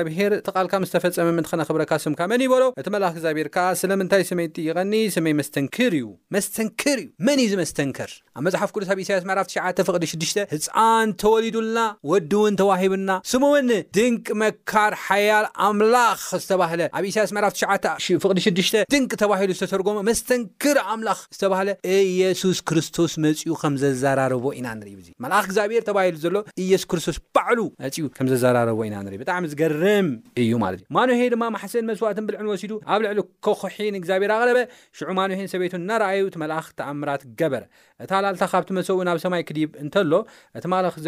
በ 0.07 0.10
ሄር 0.19 0.33
እተቓልካ 0.39 0.75
ምዝተፈፀመ 0.83 1.29
ምኸነክብረካ 1.39 1.93
ስምካ 2.05 2.21
መን 2.31 2.43
ይበሎ 2.45 2.65
እቲ 2.81 2.87
መልኣኽ 2.95 3.13
እግዚኣብሔርካ 3.17 3.57
ስለምንታይ 3.81 4.23
ስመይ 4.31 4.49
ጥይቐኒ 4.57 4.93
ስመይ 5.17 5.35
መስተንክር 5.41 5.93
እዩ 5.99 6.07
መስተንክር 6.35 6.97
እዩ 7.03 7.07
መን 7.27 7.39
እዩ 7.45 7.49
ዚ 7.53 7.59
መስተንክር 7.63 8.11
ኣብ 8.39 8.43
መፅሓፍ 8.47 8.71
ቅዱስ 8.75 8.89
ኣብ 8.95 8.99
ኢሳያስ 9.05 9.25
መዕራፍሽ 9.31 9.55
ፍቅዲ6ሽ 9.89 10.35
ህፃን 10.53 11.11
ተወሊዱልና 11.23 11.79
ወዲ 12.13 12.33
እውን 12.41 12.55
ተዋሂብልና 12.61 13.11
ስሙእውኒ 13.33 13.71
ድንቂ 13.99 14.27
መካር 14.43 14.95
ሓያል 15.07 15.47
ኣምላኽ 15.69 16.21
ዝተባህለ 16.45 16.81
ኣብ 17.01 17.05
ኢሳያስ 17.13 17.33
መዕራፍፍቅ6 17.39 18.71
ድንቂ 18.95 19.11
ተባሂሉ 19.25 19.51
ዝተተርጎመ 19.61 19.99
መስተንክር 20.11 20.77
ኣምላኽ 20.95 21.21
ዝተባሃለ 21.37 21.71
ኢየሱስ 22.01 22.59
ክርስቶስ 22.71 23.13
መፅኡ 23.27 23.49
ከም 23.63 23.75
ዘዘራረቦ 23.85 24.45
ኢና 24.59 24.67
ንርኢ 24.81 24.95
ዙ 25.07 25.11
መልኣኽ 25.25 25.45
እግዚኣብሔር 25.51 25.83
ተባሂሉ 25.91 26.17
ዘሎ 26.27 26.37
ኢየሱስ 26.67 26.87
ክርስቶስ 26.91 27.17
ባዕሉ 27.37 27.61
መፅኡ 27.85 28.05
ከም 28.19 28.29
ዘዘራረቦ 28.33 28.79
ኢና 28.89 28.97
ንርኢ 29.07 29.19
ብጣዕሚ 29.23 29.45
ዝገርም 29.53 30.00
እዩእዩ 30.41 30.55
ማኖሄ 30.97 31.21
ድማ 31.33 31.45
ማሕሰን 31.55 31.85
መስዋእትን 31.91 32.25
ብልዕን 32.29 32.49
ወሲዱ 32.53 32.73
ኣብ 32.93 33.01
ልዕሊ 33.05 33.19
ኮኮሒን 33.47 33.95
እግዚኣብሔር 34.01 34.33
ኣረበ 34.37 34.59
ሽዑ 34.99 35.09
ማሄ 35.19 35.41
ሰበቱ 35.53 35.73
እናዩ 35.81 36.25
ክኣምራት 36.35 37.23
ገበር 37.41 37.65
እቲ 38.05 38.11
ሃልታ 38.27 38.45
ካብቲ 38.53 38.71
መሰው 38.79 39.01
ናብ 39.09 39.19
ሰማይ 39.25 39.43
ክዲ 39.49 39.59
እተሎ 39.85 40.13
እቲ 40.59 40.65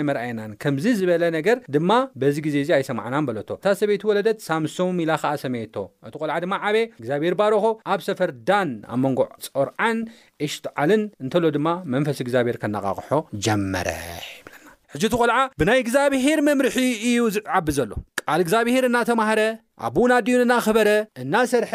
ይኣየ 0.00 0.41
ከምዚ 0.62 0.84
ዝበለ 0.98 1.24
ነገር 1.38 1.56
ድማ 1.74 1.92
በዚ 2.20 2.36
ግዜ 2.46 2.56
እዚ 2.64 2.70
ኣይሰማዕናን 2.78 3.26
በለቶ 3.28 3.48
እታ 3.58 3.66
ሰበይቲ 3.80 4.02
ወለደት 4.10 4.38
ሳምሶሙ 4.48 4.90
ኢላ 5.04 5.12
ከዓ 5.22 5.32
ሰመየቶ 5.44 5.76
እቲ 6.08 6.14
ቆልዓ 6.22 6.36
ድማ 6.44 6.54
ዓበ 6.68 6.76
እግዚኣብሔር 7.00 7.34
ባረኾ 7.40 7.64
ኣብ 7.94 8.00
ሰፈር 8.08 8.32
ዳን 8.50 8.70
ኣብ 8.94 9.00
መንጎዕ 9.04 9.28
ፀርዓን 9.56 9.98
እሽጢዓልን 10.46 11.02
እንተሎ 11.24 11.44
ድማ 11.56 11.68
መንፈስ 11.94 12.20
እግዚኣብሔር 12.26 12.58
ከነቃቅሖ 12.64 13.10
ጀመረ 13.46 13.88
ይና 14.10 14.52
ሕጂ 14.94 15.02
እቲ 15.10 15.14
ቆልዓ 15.22 15.38
ብናይ 15.62 15.80
እግዚኣብሄር 15.84 16.40
መምርሒ 16.50 16.78
እዩ 17.10 17.18
ዝዓቢ 17.38 17.66
ዘሎ 17.78 17.92
ቃል 18.22 18.40
እግዚኣብሄር 18.46 18.84
እናተማሃረ 18.90 19.40
ኣብ 19.88 19.96
ን 20.10 20.14
ድዩን 20.26 20.44
እናክበረ 20.46 20.88
እናሰርሐ 21.24 21.72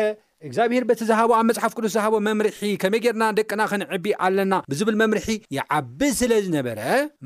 እግዚኣብሔር 0.48 0.84
በተዝሃቦ 0.90 1.30
ኣብ 1.38 1.44
መፅሓፍ 1.50 1.72
ክል 1.78 1.86
ዝሃቦ 1.94 2.16
መምርሒ 2.28 2.60
ከመይ 2.82 3.00
ጌርና 3.06 3.24
ደቅና 3.38 3.62
ከንዕቢ 3.72 4.06
ኣለና 4.26 4.54
ብዝብል 4.72 4.96
መምርሒ 5.02 5.28
ይዓቢ 5.58 6.00
ስለ 6.20 6.32
ዝነበረ 6.46 6.80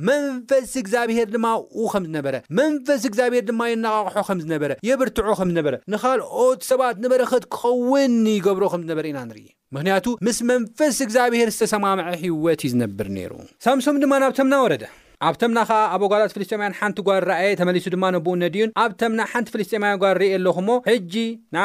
መንፈስ 0.10 0.72
እግዚኣብሄር 0.84 1.28
ድማ 1.36 1.48
ኡ 1.58 1.86
ከምዝነበረ 1.94 2.36
መንፈስ 2.60 3.04
እግዚኣብሔር 3.10 3.44
ድማ 3.50 3.62
የነቃቅሖ 3.72 4.24
ከምዝነበረ 4.30 4.72
የብርትዖ 4.90 5.28
ከምዝነበረ 5.42 5.74
ንካልኦት 5.96 6.64
ሰባት 6.72 6.96
ንበረክት 7.06 7.46
ክኸውን 7.56 8.16
ይገብሮ 8.38 8.64
ከም 8.76 8.84
ዝነበረ 8.86 9.06
ኢና 9.14 9.20
ንርኢ 9.30 9.48
ምክንያቱ 9.76 10.06
ምስ 10.28 10.40
መንፈስ 10.52 10.98
እግዚኣብሔር 11.08 11.52
ዝተሰማምዐ 11.58 12.08
ህይወት 12.26 12.64
እዩ 12.68 12.74
ዝነብር 12.76 13.10
ነይሩ 13.20 13.32
ሳምሶም 13.68 14.00
ድማ 14.04 14.14
ናብቶምና 14.26 14.56
ወረደ 14.68 14.84
ኣብ 15.28 15.36
ተምና 15.42 15.60
ከዓ 15.70 15.80
ኣብ 15.96 16.02
ኦጓላት 16.06 16.32
ፍልስጥማያን 16.36 16.76
ሓንቲ 16.80 16.98
ጓር 17.08 17.24
ረኣየ 17.30 17.50
ተመሊሱ 17.60 17.86
ድማ 17.96 18.06
ነቡኡን 18.16 18.40
ነዲዩን 18.44 18.72
ኣብ 18.84 18.92
ተምና 19.02 19.22
ሓንቲ 19.32 19.48
ፍልስጥማያን 19.54 20.00
ጓር 20.04 20.16
ርእ 20.22 20.32
ኣለኹ 20.38 20.56
ሞ 20.68 20.72
ሕጂ 20.90 21.14
ንኣ 21.56 21.64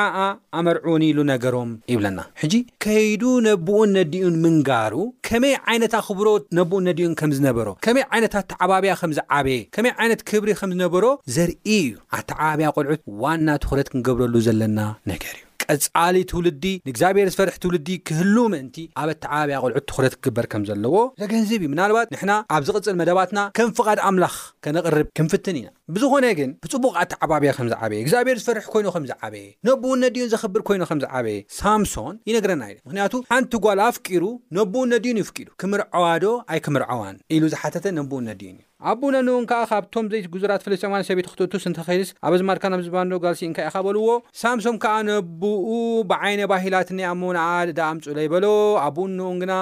ኣመርዑወኒ 0.58 1.02
ኢሉ 1.12 1.18
ነገሮም 1.32 1.70
ይብለና 1.92 2.18
ሕጂ 2.42 2.54
ከይዱ 2.86 3.22
ነብኡን 3.48 3.90
ነዲኡን 3.98 4.36
ምንጋሩ 4.44 4.94
ከመይ 5.28 5.54
ዓይነት 5.70 5.94
ኣኽብሮት 6.00 6.44
ነብኡን 6.58 6.86
ነዲኡን 6.90 7.16
ከም 7.22 7.32
ዝነበሮ 7.38 7.68
ከመይ 7.86 8.06
ዓይነት 8.12 8.36
ኣተዓባብያ 8.42 8.92
ከምዝዓበየ 9.02 9.60
ከመይ 9.76 9.94
ዓይነት 10.02 10.22
ክብሪ 10.32 10.50
ከም 10.60 10.72
ዝነበሮ 10.76 11.04
ዘርኢ 11.38 11.66
እዩ 11.86 11.92
ኣተዓባብያ 12.20 12.68
ቆልዑት 12.76 13.02
ዋና 13.24 13.48
ትኩረት 13.64 13.90
ክንገብረሉ 13.94 14.34
ዘለና 14.48 14.78
ነገር 15.14 15.34
እዩ 15.40 15.45
ዕፃሊ 15.74 16.16
ትውልዲ 16.30 16.64
ንእግዚኣብሔር 16.88 17.28
ዝፈርሒ 17.34 17.56
ትውልዲ 17.64 17.88
ክህሉ 18.08 18.36
ምእንቲ 18.52 18.76
ኣብ 19.00 19.08
ኣተዓባብያ 19.14 19.56
ቅልዑት 19.64 19.84
ትኩረት 19.90 20.14
ክግበር 20.22 20.46
ከም 20.52 20.62
ዘለዎ 20.68 20.94
ለገዝብ 21.20 21.60
እዩ 21.66 21.70
ምናልባት 21.74 22.08
ንሕና 22.14 22.32
ኣብ 22.56 22.62
ዝቕጽል 22.68 22.94
መደባትና 23.00 23.38
ከም 23.58 23.70
ፍቓድ 23.78 23.98
ኣምላኽ 24.08 24.34
ከነቕርብ 24.66 25.08
ክንፍትን 25.18 25.58
ኢና 25.60 25.68
ብዝኾነ 25.96 26.26
ግን 26.40 26.50
ብፅቡቅ 26.66 26.92
ኣተዓባብያ 27.04 27.50
ከም 27.58 27.68
ዝዓበየ 27.72 28.00
እግዚኣብሔር 28.04 28.38
ዝፈርሒ 28.44 28.64
ኮይኑ 28.74 28.88
ከምዝዓበየ 28.96 29.46
ነብኡን 29.70 30.00
ነዲዩን 30.06 30.30
ዘኽብር 30.34 30.62
ኮይኖ 30.70 30.82
ከምዝዓበየ 30.90 31.38
ሳምሶን 31.58 32.14
ይነግረና 32.30 32.62
ኢለ 32.72 32.78
ምክንያቱ 32.88 33.14
ሓንቲ 33.32 33.54
ጓል 33.66 33.80
ኣፍቂሩ 33.88 34.24
ነቦኡን 34.58 34.90
ነዲዩን 34.96 35.20
ይፍቂዱ 35.22 35.48
ክምርዐዋዶ 35.62 36.24
ኣይ 36.52 36.60
ክምርዐዋን 36.66 37.16
ኢሉ 37.38 37.44
ዝሓተተ 37.54 37.84
ነቦኡን 38.00 38.26
ነዲዩን 38.32 38.56
እዩ 38.60 38.64
ኣቡኡ 38.90 39.02
ነንኡን 39.14 39.44
ከዓ 39.50 39.60
ካብቶም 39.68 40.08
ዘይ 40.12 40.20
ጉዙራት 40.32 40.64
ፍልስጠማን 40.66 41.06
ሰቤት 41.08 41.28
ክትቱ 41.30 41.52
ስንተኸይልስ 41.64 42.10
ኣበዝማድካ 42.26 42.64
ናምዝባንዶ 42.72 43.12
ጋልሲ 43.24 43.40
ንካ 43.50 43.58
ኢኻበልዎ 43.68 44.08
ሳምሶም 44.40 44.76
ከዓ 44.82 44.96
ነብኡ 45.08 45.68
ብዓይነ 46.10 46.40
ባሂላት 46.50 46.90
ኒይ 46.98 47.08
ኣሞንኣ 47.12 47.44
እዳ 47.70 47.78
ኣምፁኡለይበሎ 47.92 48.44
ኣቡኡንኡን 48.86 49.38
ግና 49.44 49.52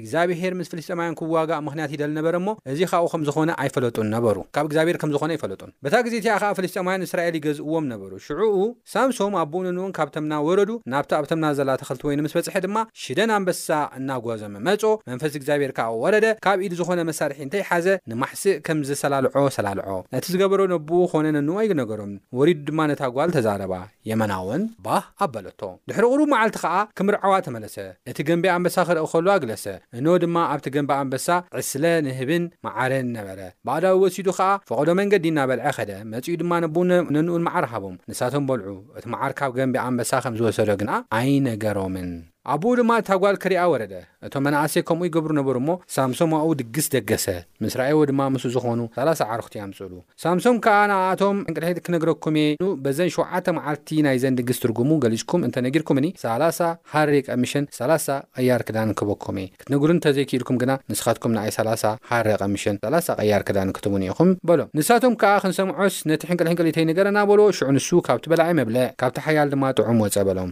እግዚኣብሄር 0.00 0.52
ምስ 0.58 0.68
ፍልስጠማውያን 0.72 1.14
ክዋጋ 1.18 1.50
ምኽንያት 1.66 1.90
ይደሊ 1.94 2.10
ነበረ 2.18 2.34
እሞ 2.40 2.48
እዚ 2.72 2.80
ካብኡ 2.90 3.06
ኸም 3.12 3.22
ዝኾነ 3.28 3.50
ኣይፈለጡን 3.62 4.08
ነበሩ 4.14 4.36
ካብ 4.56 4.64
እግዚኣብሔር 4.68 4.96
ከምዝኾነ 5.02 5.30
ኣይፈለጡን 5.34 5.70
በታ 5.84 5.94
ግዜ 6.06 6.14
እቲኣ 6.20 6.32
ኸዓ 6.42 6.50
ፍልስጠማያን 6.58 7.04
እስራኤል 7.06 7.34
ይገዝእዎም 7.38 7.84
ነበሩ 7.92 8.10
ሽዑኡ 8.26 8.56
ሳምሶም 8.94 9.36
ኣቦኡንንውን 9.42 9.92
ካብተምና 9.98 10.34
ወረዱ 10.48 10.70
ናብቲ 10.94 11.12
ኣብተምና 11.20 11.46
ዘላ 11.60 11.70
ተኽልቲ 11.82 12.04
ወይኑ 12.08 12.20
ምስ 12.26 12.34
በጽሐ 12.38 12.54
ድማ 12.66 12.78
ሽደን 13.04 13.32
ኣንበሳ 13.36 13.70
እናጓዘም 14.00 14.54
መጾ 14.68 14.82
መንፈስ 15.12 15.32
እግዚኣብሔር 15.40 15.72
ከኡ 15.78 15.94
ወረደ 16.04 16.26
ካብ 16.46 16.58
ኢድ 16.66 16.74
ዝኾነ 16.80 17.00
መሳርሒ 17.10 17.38
እንተይሓዘ 17.46 17.86
ንማሕሲእ 18.12 18.54
ከምዝሰላልዖ 18.68 19.44
ሰላልዖ 19.58 19.88
ነቲ 20.16 20.26
ዝገበሮ 20.34 20.60
ነብኡ 20.74 21.00
ኾነ 21.14 21.26
ነንዎ 21.38 21.56
ኣይነገሮም 21.64 22.12
ወሪዱ 22.40 22.60
ድማ 22.68 22.80
ነታ 22.92 23.02
ጓል 23.16 23.32
ተዛረባ 23.38 23.72
የመና 24.10 24.32
ውን 24.50 24.62
ባህ 24.88 25.02
ኣበለቶ 25.26 25.60
ድሕሪ 25.88 26.04
ቑሩብ 26.12 26.28
መዓልቲ 26.34 26.56
ኸዓ 26.64 26.76
ክምርዕዋ 26.98 27.34
ተመለሰ 27.48 27.74
እቲ 28.12 28.18
ገንቤ 28.30 28.46
ኣንበሳ 28.56 28.78
ክርኢ 28.90 29.06
ኸሉ 29.14 29.26
ኣግለሰ 29.36 29.64
እኖ 29.98 30.06
ድማ 30.22 30.36
ኣብቲ 30.52 30.66
ገንቢ 30.74 30.90
ኣንበሳ 31.00 31.26
ዕስለ 31.58 31.84
ንህብን 32.06 32.44
መዓረን 32.66 33.08
ነበረ 33.18 33.38
ባዕዳዊ 33.66 33.94
ወሲዱ 34.02 34.28
ኸዓ 34.38 34.50
ፍቐዶ 34.68 34.88
መንገዲ 35.00 35.26
ናበልዐ 35.38 35.64
ኸደ 35.78 35.90
መጺኡ 36.12 36.34
ድማ 36.42 36.52
ነቦ 36.66 36.76
ነንኡን 37.14 37.44
መዓር 37.48 37.66
ሃቦም 37.72 37.96
ንሳቶም 38.12 38.46
በልዑ 38.50 38.70
እቲ 38.98 39.04
መዓርካብ 39.16 39.50
ገንቢ 39.58 39.74
ኣንበሳ 39.86 40.12
ከም 40.24 40.36
ዝወሰዶ 40.40 40.70
ግና 40.80 40.90
ኣይነገሮምን 41.18 42.10
ኣብኡ 42.52 42.72
ድማ 42.78 42.90
እታጓል 43.00 43.36
ክርኣ 43.42 43.60
ወረደ 43.72 43.94
እቶም 44.26 44.42
መናእሴ 44.46 44.74
ከምኡ 44.88 45.04
ይገብሩ 45.08 45.30
ነበሩ 45.38 45.54
እሞ 45.60 45.70
ሳምሶምኣኡ 45.94 46.48
ድግስ 46.60 46.86
ደገሰ 46.94 47.24
ምስ 47.62 47.74
ረኣይ 47.78 47.94
ወ 47.98 48.02
ድማ 48.10 48.20
ምስ 48.34 48.44
ዝኾኑ 48.54 48.80
30 48.98 49.24
ዓርክቲ 49.34 49.52
እያምፅሉ 49.58 49.92
ሳምሶም 50.24 50.56
ከኣ 50.64 50.76
ንኣቶም 50.90 51.38
ሕንቅልሕ 51.48 51.70
ክነግረኩም 51.86 52.36
እ 52.42 52.44
ን 52.64 52.68
በዘን 52.84 53.10
7ተ 53.16 53.46
መዓልቲ 53.56 53.88
ናይዘን 54.06 54.36
ድግስ 54.40 54.60
ትርጉሙ 54.64 54.90
ገሊፅኩም 55.04 55.44
እንተ 55.48 55.56
ነጊርኩምኒ 55.66 56.08
30 56.22 56.68
1ሬ 57.02 57.12
ቀሚሽን 57.28 57.66
30 57.78 58.08
ቀያር 58.38 58.64
ክዳን 58.68 58.92
ክህበኩም 59.00 59.38
እ 59.44 59.46
ክትነግሩ 59.60 59.90
እንተዘይክኢልኩም 59.96 60.58
ግና 60.64 60.72
ንስኻትኩም 60.92 61.34
ንኣይ 61.38 61.50
01ሬ 61.58 62.34
ቀሚሽን0 62.44 63.12
ቀያር 63.20 63.44
ክዳን 63.50 63.74
ክትውን 63.78 64.06
ኢኹም 64.10 64.30
በሎም 64.50 64.70
ንሳቶም 64.80 65.16
ከኣ 65.24 65.34
ክንሰምዖስ 65.44 65.98
ነቲ 66.12 66.22
ሕንቅል 66.30 66.50
ሕንቅሊእተይ 66.52 66.86
ነገረና 66.92 67.18
በሎ 67.32 67.40
ሽዑ 67.58 67.70
ንሱ 67.78 67.90
ካብቲ 68.08 68.24
በላዓይ 68.34 68.54
መብልዕ 68.62 68.84
ካብቲ 69.02 69.16
ሓያል 69.28 69.50
ድማ 69.56 69.64
ጥዑም 69.80 70.00
ወፀእ 70.06 70.26
በሎም 70.30 70.50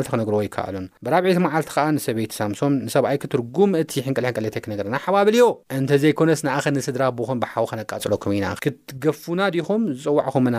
ማ 0.00 0.04
ክነግርዎ 0.12 0.40
ይከኣሉን 0.46 0.86
ብራብዒቲ 1.04 1.38
መዓልቲ 1.46 1.68
ከዓ 1.76 1.84
ንሰበይቲ 1.96 2.32
ሳምሶም 2.40 2.72
ንሰብኣይ 2.86 3.16
ክትርጉም 3.22 3.70
እቲ 3.82 3.90
ሕንቅል 4.06 4.26
ሕንቀሌተክነገርና 4.28 4.96
ሓባብልዮ 5.04 5.44
እንተ 5.78 5.90
ዘይኮነስ 6.02 6.40
ንኣኸ 6.46 6.64
ንስድራ 6.76 7.02
ኣብኹን 7.10 7.40
ብሓው 7.44 7.66
ከነቃጽለኩም 7.72 8.34
ኢና 8.38 8.46
ክትገፉና 8.66 9.40
ዲኹም 9.56 9.84
ዝፀዋዕኹምና 10.04 10.56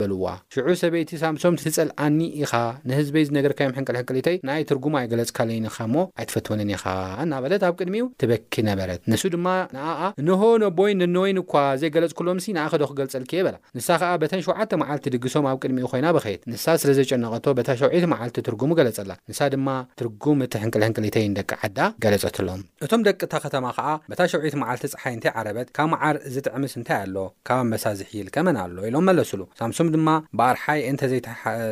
በልዋ 0.00 0.26
ሽዑ 0.54 0.66
ሰበይቲ 0.82 1.10
ሳምሶም 1.22 1.54
ትፅልኣኒ 1.62 2.18
ኢኻ 2.42 2.52
ንህዝበይ 2.88 3.24
ዝነገርካዮም 3.28 3.74
ሕንቅል 3.78 3.96
ሕንቅሊተይ 4.00 4.36
ናይ 4.48 4.62
ትርጉሙ 4.70 4.94
ኣይገለጽካለዩኒኻ 5.00 5.76
እሞ 5.88 5.96
ኣይትፈትውነን 6.20 6.70
ኢኻ 6.74 6.84
እናበለት 7.24 7.62
ኣብ 7.68 7.74
ቅድሚኡ 7.80 8.06
ትበኪ 8.22 8.54
ነበረት 8.70 9.00
ንሱ 9.12 9.22
ድማ 9.34 9.46
ንኣኣ 9.76 10.00
እንሆ 10.22 10.40
ነኣቦወይን 10.62 10.98
ነንወይን 11.02 11.38
እኳ 11.44 11.54
ዘይገለጽ 11.82 12.12
ኩሎምሲ 12.20 12.46
ንኣኸዶክገልፀልኪ 12.58 13.32
የበላ 13.40 13.56
ንሳ 13.78 13.88
ከዓ 14.02 14.10
በተን 14.24 14.42
7ዓተ 14.48 14.70
መዓልቲ 14.82 15.04
ድግሶም 15.16 15.46
ኣብ 15.52 15.58
ቅድሚኡ 15.64 15.86
ኮይና 15.92 16.06
በኸየት 16.18 16.42
ንሳ 16.54 16.66
ስለ 16.84 16.90
ዘጨነቐቶ 17.00 17.46
በታ 17.60 17.70
ሸውዒቲ 17.82 18.04
መዓልቲ 18.14 18.36
ትርጉሙ 18.48 18.70
ገለጸላ 18.80 19.12
ንሳ 19.32 19.40
ድማ 19.56 19.68
ትርጉም 20.02 20.42
እቲ 20.48 20.54
ሕንቅልሕንቅሊተይ 20.64 21.26
ንደቂ 21.34 21.50
ዓዳ 21.70 21.78
ገለፀትሎም 22.06 22.60
እቶም 22.86 23.04
ደቂ 23.10 23.20
እታ 23.30 23.34
ኸተማ 23.46 23.66
ከዓ 23.78 23.88
በታ 24.10 24.20
ሸውዒት 24.34 24.56
መዓልቲ 24.64 24.82
ፀሓይ 24.96 25.14
እንተይ 25.18 25.30
ይዓረበት 25.32 25.68
ካብ 25.76 25.88
መዓር 25.94 26.16
ዝጥዕምስ 26.36 26.74
እንታይ 26.80 26.98
ኣሎ 27.06 27.16
ካብ 27.48 27.58
ኣንበሳ 27.64 27.84
ዝሕይል 28.02 28.28
ከመን 28.36 28.56
ኣሎ 28.66 28.76
ኢሎም 28.90 29.04
መለሱሉሶ 29.10 29.82
እድማ 29.88 30.08
ባርሓይ 30.40 30.80
እንተ 30.90 31.02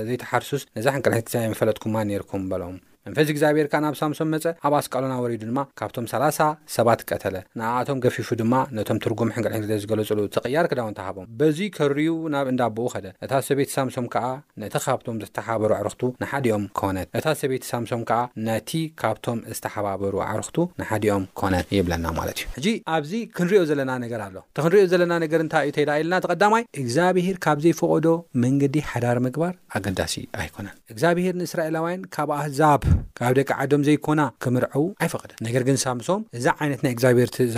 ዘይተሓርሱስ 0.09 0.63
ነዛሕ 0.77 0.95
ንቀል 1.01 1.15
መፈለጥኩማ 1.53 1.95
ነርኩም 2.11 2.45
በሎም 2.51 2.77
መንፈሲ 3.07 3.29
እግዚኣብሔር 3.35 3.67
ከዓ 3.73 3.79
ናብ 3.85 3.95
ሳምሶም 4.01 4.29
መፀ 4.35 4.45
ኣብ 4.67 4.75
ኣስቃሎና 4.81 5.15
ወሪዱ 5.23 5.41
ድማ 5.51 5.61
ካብቶም 5.79 6.05
3ላ0 6.13 6.45
ሰባት 6.75 7.01
ቀተለ 7.11 7.37
ንኣኣቶም 7.59 7.99
ገፊፉ 8.05 8.29
ድማ 8.41 8.55
ነቶም 8.79 8.99
ትርጉም 9.05 9.31
ሕንድሕን 9.37 9.65
ዝገለጹሉ 9.83 10.21
ትቕያር 10.35 10.67
ክዳውንተሃቦም 10.73 11.27
በዚ 11.39 11.59
ከርዩ 11.77 12.11
ናብ 12.35 12.47
እንዳቦኡ 12.53 12.87
ኸደ 12.95 13.07
ነታ 13.23 13.33
ሰቤይት 13.49 13.71
ሳምሶም 13.77 14.05
ከዓ 14.15 14.27
ነቲ 14.63 14.83
ካብቶም 14.87 15.17
ዝተሓባበሩ 15.25 15.73
ኣዕርክቱ 15.79 16.03
ንሓዲኦም 16.23 16.65
ክነት 16.81 17.09
ነታ 17.17 17.29
ሰቤቲ 17.41 17.65
ሳምሶም 17.73 18.05
ከዓ 18.11 18.21
ነቲ 18.49 18.71
ካብቶም 19.03 19.41
ዝተሓባበሩ 19.57 20.15
ኣዕርክቱ 20.29 20.57
ንሓዲኦም 20.83 21.27
ክነት 21.43 21.67
ይብለና 21.79 22.07
ማለት 22.21 22.39
እዩ 22.45 22.49
ሕጂ 22.61 22.69
ኣብዚ 22.99 23.13
ክንሪዮ 23.41 23.63
ዘለና 23.73 23.93
ነገር 24.05 24.23
ኣሎ 24.29 24.37
እክንሪዮ 24.61 24.85
ዘለና 24.95 25.13
ነገር 25.27 25.41
እንታይ 25.47 25.67
እዩ 25.69 25.75
እተይዳ 25.75 25.91
ኢለና 26.05 26.21
ተቐዳማይ 26.27 26.65
እግዚኣብሄር 26.85 27.37
ካብ 27.47 27.59
ዘይፈቐዶ 27.67 28.09
መንገዲ 28.47 28.77
ሓዳር 28.93 29.21
ምግባር 29.27 29.53
ኣገዳሲ 29.81 30.17
ኣይኮነን 30.41 30.79
እግዚኣብሄር 30.95 31.37
ንእስራኤላውያን 31.43 32.07
ካብ 32.19 32.33
ኣህዛብ 32.41 32.83
ካብ 33.19 33.33
ደቂ 33.39 33.49
ዓዶም 33.63 33.83
ዘይኮና 33.87 34.23
ክምርዐው 34.43 34.85
ኣይፈቐድን 35.05 35.39
ነገር 35.47 35.63
ግን 35.69 35.77
ሳብምሶም 35.85 36.21
እዛ 36.39 36.47
ዓይነት 36.63 36.81
ናይ 36.85 36.93
እግዚኣብሄርቲ 36.97 37.37
እዛ 37.49 37.57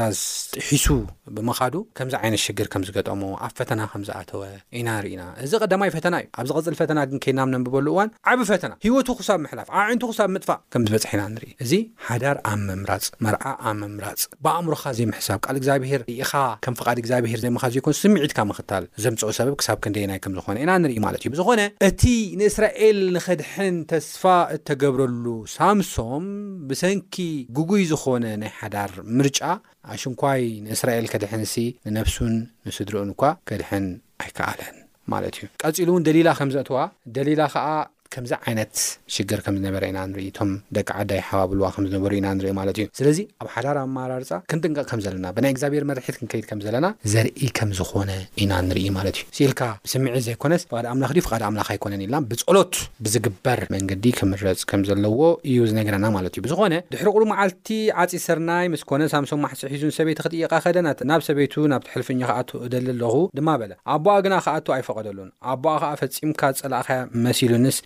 ጥሒሱ 0.54 0.86
ብምኻዱ 1.36 1.74
ከምዚ 1.98 2.14
ዓይነት 2.20 2.40
ሽግር 2.46 2.68
ከም 2.72 2.82
ዝገጠሞ 2.88 3.22
ኣብ 3.46 3.52
ፈተና 3.60 3.80
ከምዝኣተወ 3.92 4.40
ኢና 4.80 4.88
ንርኢና 4.98 5.22
እዚ 5.46 5.52
ቀዳማይ 5.64 5.90
ፈተና 5.96 6.14
እዩ 6.24 6.28
ኣብ 6.38 6.46
ዚቐፅል 6.56 6.76
ፈተና 6.80 6.98
ግን 7.10 7.20
ከይድናም 7.26 7.50
ነንብበሉ 7.54 7.86
እዋን 7.94 8.10
ዓብ 8.32 8.42
ፈተና 8.50 8.72
ሂወት 8.86 9.10
ክሳብ 9.20 9.38
ምሕላፍ 9.44 9.68
ኣብ 9.74 9.80
ዓይነት 9.86 10.04
ክሳብ 10.12 10.30
ምጥፋእ 10.36 10.58
ከም 10.74 10.84
ዝበፅሒ 10.90 11.10
ኢና 11.18 11.24
ንርኢ 11.36 11.52
እዚ 11.66 11.72
ሓዳር 12.08 12.36
ኣብ 12.52 12.60
ምምራፅ 12.68 13.06
መርዓ 13.26 13.44
ኣብ 13.68 13.76
መምራፅ 13.82 14.20
ብኣእምሮካ 14.46 14.84
ዘይምሕሳብ 15.00 15.38
ካል 15.46 15.56
እግዚኣብሄር 15.62 16.04
ኢኻ 16.18 16.32
ከም 16.66 16.76
ፍቓድ 16.82 16.98
እግዚኣብሄር 17.04 17.40
ዘምካ 17.46 17.64
ዘይኮን 17.76 17.96
ስምዒትካ 18.02 18.38
ምኽታል 18.50 18.86
ዘምፅኦ 19.06 19.30
ሰበብ 19.40 19.56
ክሳብ 19.62 19.78
ክንደይናይ 19.86 20.20
ከም 20.26 20.34
ዝኾነ 20.38 20.56
ኢና 20.66 20.70
ንርኢ 20.84 20.98
ማለት 21.08 21.20
እዩ 21.24 21.32
ብዝኾነ 21.36 21.60
እቲ 21.90 22.02
ንእስራኤል 22.42 23.00
ንክድሕን 23.18 23.76
ተስፋ 23.94 24.22
እተገብረሉ 24.56 25.23
ሳምሶም 25.56 26.24
ብሰንኪ 26.68 27.14
ጉጉይ 27.56 27.82
ዝኾነ 27.92 28.24
ናይ 28.42 28.52
ሓዳር 28.60 28.92
ምርጫ 29.18 29.40
ኣሽንኳይ 29.94 30.42
ንእስራኤል 30.66 31.06
ከድሕንሲ 31.12 31.54
ንነፍሱን 31.86 32.34
ንስድርኡን 32.68 33.10
እኳ 33.14 33.22
ከድሕን 33.50 33.86
ኣይከኣለን 34.24 34.76
ማለት 35.12 35.34
እዩ 35.38 35.46
ቀፂሉ 35.62 35.88
እውን 35.92 36.04
ደሊላ 36.08 36.28
ከም 36.38 36.50
ዘእትዋ 36.54 36.78
ደሊላ 37.16 37.42
ከዓ 37.54 37.66
ከዚ 38.14 38.32
ዓይነት 38.46 38.74
ሽግር 39.14 39.40
ከም 39.44 39.54
ዝነበረ 39.58 39.82
ኢና 39.90 40.00
ንርኢቶም 40.10 40.50
ደቂ 40.76 40.88
ዓዳ 41.00 41.10
ይሓዋብልዋ 41.20 41.66
ከምዝነበሩ 41.74 42.12
ኢና 42.18 42.26
ንርኢ 42.38 42.50
ማለት 42.58 42.76
እዩ 42.80 42.86
ስለዚ 42.98 43.18
ኣብ 43.42 43.48
ሓዳር 43.54 43.76
ኣማራርፃ 43.84 44.30
ክንጥንቀቕ 44.50 44.84
ከም 44.90 45.00
ዘለና 45.04 45.26
ብናይ 45.36 45.52
እግዚኣብሔር 45.54 45.84
መርሒት 45.90 46.16
ክንከይድ 46.20 46.44
ከም 46.50 46.60
ዘለና 46.66 46.86
ዘርኢ 47.12 47.48
ከም 47.58 47.70
ዝኮነ 47.78 48.10
ኢና 48.44 48.52
ንርኢ 48.68 48.84
ማለት 48.98 49.16
እዩ 49.20 49.24
ሲኢልካ 49.38 49.62
ብስምዒ 49.86 50.14
ዘይኮነስ 50.28 50.64
ፍድ 50.72 50.88
ኣምላክ 50.92 51.10
ፈዲ 51.28 51.44
ኣምላክ 51.50 51.68
ኣይኮነን 51.74 52.04
ኢላ 52.06 52.14
ብጸሎት 52.32 52.74
ብዝግበር 53.06 53.62
መንገዲ 53.76 54.04
ክምረፅ 54.18 54.62
ከም 54.72 54.84
ዘለዎ 54.90 55.20
እዩ 55.50 55.58
ዝነገረና 55.70 56.06
ማለት 56.18 56.32
እዩ 56.36 56.42
ብዝኾነ 56.46 56.74
ድሕሪ 56.94 57.08
ቁሪ 57.16 57.24
መዓልቲ 57.32 57.68
ዓፂ 58.04 58.12
ስርናይ 58.26 58.64
ምስኮነ 58.76 59.02
ሳምሶም 59.14 59.42
ማሕ 59.46 59.52
ሒዙን 59.74 59.94
ሰበይቲ 59.98 60.20
ክጥይቃ 60.28 60.52
ከደናብ 60.66 61.20
ሰበቱ 61.30 61.54
ናብትሕልፍኛ 61.74 62.20
ክኣት 62.30 62.50
እደሊ 62.68 62.88
ኣለኹ 62.96 63.14
ድማ 63.40 63.48
በ 63.62 63.70
ኣቦኣ 63.96 64.16
ግና 64.26 64.34
ከኣቶ 64.46 64.66
ኣይፈቐደሉን 64.78 65.30
ኣቦ 65.54 65.64
ከዓ 65.82 65.92
ፈፂምካ 66.02 66.40
ፀላኸያ 66.64 66.98
መሉ 67.24 67.50
ንስ 67.64 67.76